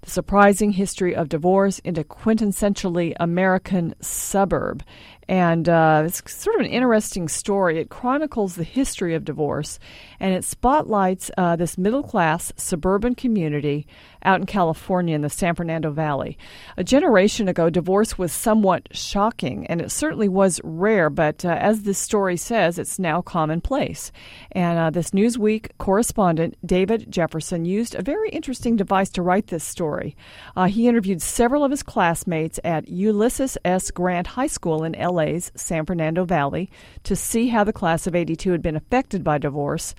[0.01, 4.83] The Surprising History of Divorce in a Quintessentially American Suburb.
[5.27, 7.79] And uh, it's sort of an interesting story.
[7.79, 9.79] It chronicles the history of divorce
[10.19, 13.87] and it spotlights uh, this middle class suburban community
[14.25, 16.37] out in California in the San Fernando Valley.
[16.75, 21.83] A generation ago, divorce was somewhat shocking, and it certainly was rare, but uh, as
[21.83, 24.11] this story says, it's now commonplace.
[24.51, 29.63] And uh, this Newsweek correspondent, David Jefferson, used a very interesting device to write this
[29.63, 30.15] story.
[30.55, 33.91] Uh, he interviewed several of his classmates at Ulysses S.
[33.91, 36.69] Grant High School in LA's San Fernando Valley
[37.03, 39.93] to see how the class of 82 had been affected by divorce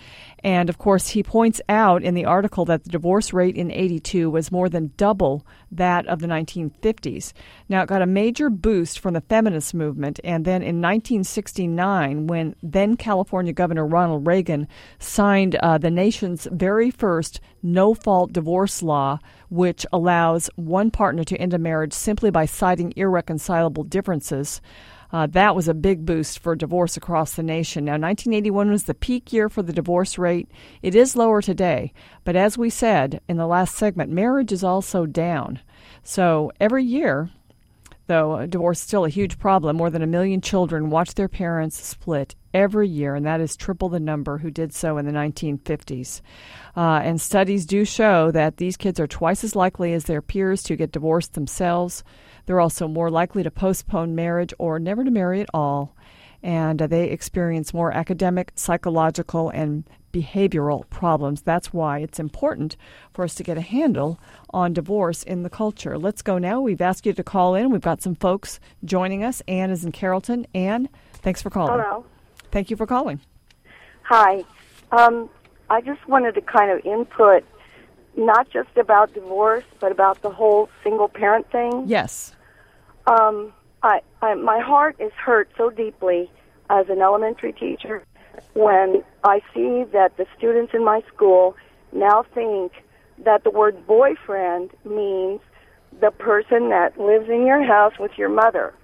[0.45, 4.31] and of course, he points out in the article that the divorce rate in 82
[4.31, 7.33] was more than double that of the 1950s.
[7.69, 12.55] Now, it got a major boost from the feminist movement, and then in 1969, when
[12.63, 14.69] then California Governor Ronald Reagan
[14.99, 19.19] signed uh, the nation's very first no fault divorce law,
[19.49, 24.61] which allows one partner to end a marriage simply by citing irreconcilable differences.
[25.13, 27.85] Uh, that was a big boost for divorce across the nation.
[27.85, 30.51] Now, 1981 was the peak year for the divorce rate.
[30.83, 31.93] It is lower today,
[32.25, 35.61] but as we said in the last segment, marriage is also down.
[36.03, 37.31] So every year,
[38.07, 41.83] though divorce is still a huge problem, more than a million children watch their parents
[41.85, 46.21] split every year, and that is triple the number who did so in the 1950s.
[46.77, 50.63] Uh, and studies do show that these kids are twice as likely as their peers
[50.63, 52.03] to get divorced themselves.
[52.47, 55.95] They're also more likely to postpone marriage or never to marry at all.
[56.43, 59.85] And uh, they experience more academic, psychological, and
[60.17, 61.43] behavioral problems.
[61.43, 62.77] That's why it's important
[63.13, 64.19] for us to get a handle
[64.51, 65.99] on divorce in the culture.
[65.99, 66.61] Let's go now.
[66.61, 67.71] We've asked you to call in.
[67.71, 69.43] We've got some folks joining us.
[69.47, 70.47] Anne is in Carrollton.
[70.55, 71.83] Anne, thanks for calling.
[71.83, 72.07] Hello.
[72.51, 73.21] Thank you for calling.
[74.05, 74.45] Hi.
[74.91, 75.29] Um,
[75.69, 77.45] I just wanted to kind of input
[78.17, 81.85] not just about divorce, but about the whole single parent thing.
[81.87, 82.35] Yes.
[83.07, 83.53] Um,
[83.83, 86.31] I, I, my heart is hurt so deeply
[86.71, 88.03] as an elementary teacher
[88.55, 91.57] when I see that the students in my school
[91.93, 92.73] now think
[93.25, 95.41] that the word boyfriend means
[96.01, 98.75] the person that lives in your house with your mother.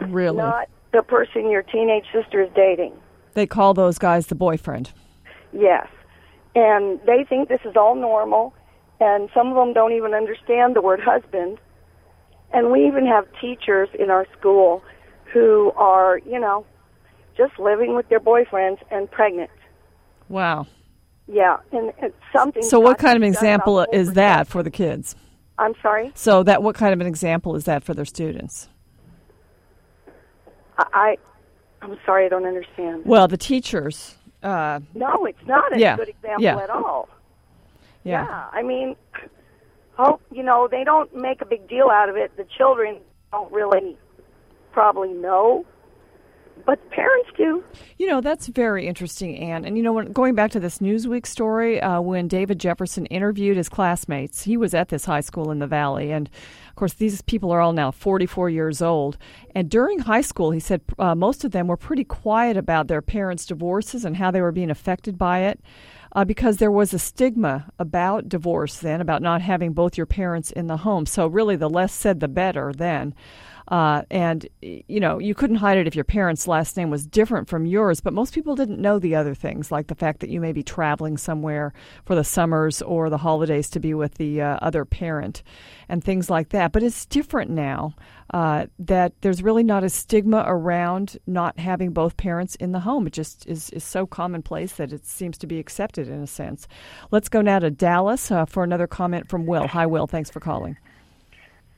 [0.00, 0.36] Really?
[0.36, 2.94] Not the person your teenage sister is dating.
[3.34, 4.92] They call those guys the boyfriend.
[5.52, 5.86] Yes.
[6.54, 8.54] And they think this is all normal,
[9.00, 11.58] and some of them don't even understand the word husband.
[12.52, 14.82] And we even have teachers in our school
[15.32, 16.64] who are, you know,
[17.38, 19.50] just living with their boyfriends and pregnant.
[20.28, 20.66] Wow.
[21.26, 22.62] Yeah, and it's something.
[22.62, 25.14] So, what kind of example is that for the kids?
[25.58, 26.12] I'm sorry.
[26.14, 28.68] So, that what kind of an example is that for their students?
[30.78, 31.16] I,
[31.82, 33.04] I'm sorry, I don't understand.
[33.04, 34.16] Well, the teachers.
[34.42, 36.58] Uh, no, it's not a yeah, good example yeah.
[36.58, 37.08] at all.
[38.04, 38.48] Yeah.
[38.52, 38.96] I mean,
[39.98, 42.36] oh, you know, they don't make a big deal out of it.
[42.36, 42.98] The children
[43.32, 43.98] don't really
[44.72, 45.66] probably know,
[46.66, 47.62] but parents do.
[47.98, 49.64] You know, that's very interesting, Anne.
[49.64, 53.56] And you know, when, going back to this Newsweek story, uh, when David Jefferson interviewed
[53.56, 56.12] his classmates, he was at this high school in the Valley.
[56.12, 56.28] And
[56.68, 59.18] of course, these people are all now 44 years old.
[59.54, 63.02] And during high school, he said uh, most of them were pretty quiet about their
[63.02, 65.60] parents' divorces and how they were being affected by it.
[66.12, 70.50] Uh, because there was a stigma about divorce then, about not having both your parents
[70.50, 71.04] in the home.
[71.04, 73.14] So, really, the less said, the better then.
[73.68, 77.48] Uh, and, you know, you couldn't hide it if your parents' last name was different
[77.48, 80.40] from yours, but most people didn't know the other things, like the fact that you
[80.40, 81.74] may be traveling somewhere
[82.06, 85.42] for the summers or the holidays to be with the uh, other parent
[85.86, 86.72] and things like that.
[86.72, 87.94] But it's different now
[88.32, 93.06] uh, that there's really not a stigma around not having both parents in the home.
[93.06, 96.68] It just is, is so commonplace that it seems to be accepted in a sense.
[97.10, 99.66] Let's go now to Dallas uh, for another comment from Will.
[99.68, 100.06] Hi, Will.
[100.06, 100.78] Thanks for calling.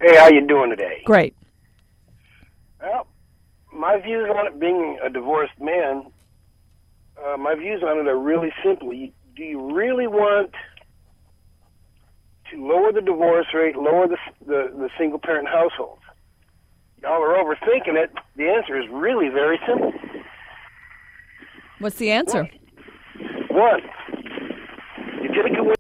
[0.01, 1.03] Hey, how you doing today?
[1.05, 1.35] Great.
[2.83, 3.07] Well,
[3.73, 6.11] my views on it being a divorced man,
[7.23, 8.91] uh, my views on it are really simple.
[8.91, 10.53] Do you really want
[12.51, 14.17] to lower the divorce rate, lower the
[14.47, 16.03] the, the single parent households?
[17.03, 18.11] Y'all are overthinking it.
[18.37, 19.93] The answer is really very simple.
[21.79, 22.49] What's the answer?
[23.51, 23.81] One,
[25.23, 25.75] you take away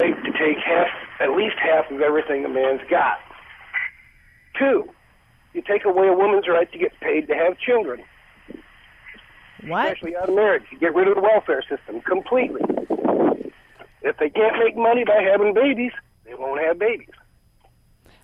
[0.00, 0.88] to take half,
[1.20, 3.18] at least half of everything a man's got.
[4.58, 4.90] Two,
[5.52, 8.02] you take away a woman's right to get paid to have children.
[9.66, 9.86] What?
[9.86, 10.64] Especially out of marriage.
[10.70, 12.62] You get rid of the welfare system completely.
[14.02, 15.92] If they can't make money by having babies,
[16.24, 17.10] they won't have babies.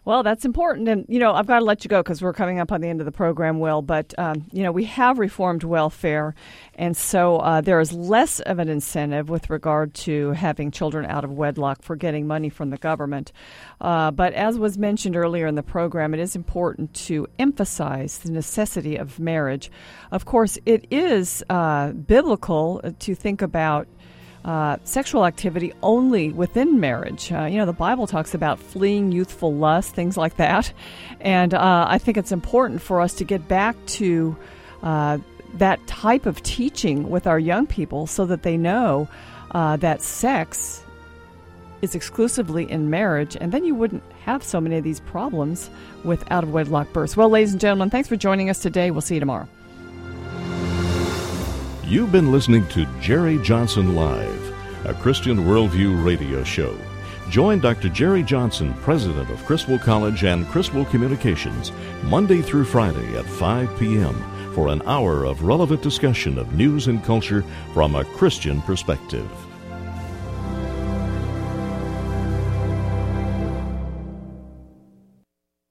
[0.07, 0.89] Well, that's important.
[0.89, 2.87] And, you know, I've got to let you go because we're coming up on the
[2.87, 3.83] end of the program, Will.
[3.83, 6.33] But, um, you know, we have reformed welfare.
[6.77, 11.25] And so uh, there is less of an incentive with regard to having children out
[11.25, 13.33] of wedlock for getting money from the government.
[13.81, 18.31] Uh, but as was mentioned earlier in the program, it is important to emphasize the
[18.31, 19.73] necessity of marriage.
[20.13, 23.89] Of course, it is uh, biblical to think about
[24.47, 27.33] uh, sexual activity only within marriage.
[27.33, 30.73] Uh, you know, the Bible talks about fleeing youthful lust, things like that.
[31.21, 34.37] And uh, I think it's important for us to get back to
[34.85, 35.19] uh,
[35.55, 39.09] that type of teaching with our young people so that they know
[39.51, 40.83] uh, that sex
[41.83, 45.71] is exclusively in marriage, and then you wouldn't have so many of these problems
[46.05, 47.17] with out of wedlock births.
[47.17, 48.91] Well, ladies and gentlemen, thanks for joining us today.
[48.91, 49.49] We'll see you tomorrow.
[51.89, 56.77] You've been listening to Jerry Johnson Live, a Christian Worldview radio show.
[57.31, 57.89] Join Dr.
[57.89, 61.71] Jerry Johnson, president of Criswell College and Criswell Communications,
[62.03, 64.15] Monday through Friday at 5 p.m.
[64.53, 69.46] for an hour of relevant discussion of news and culture from a Christian perspective.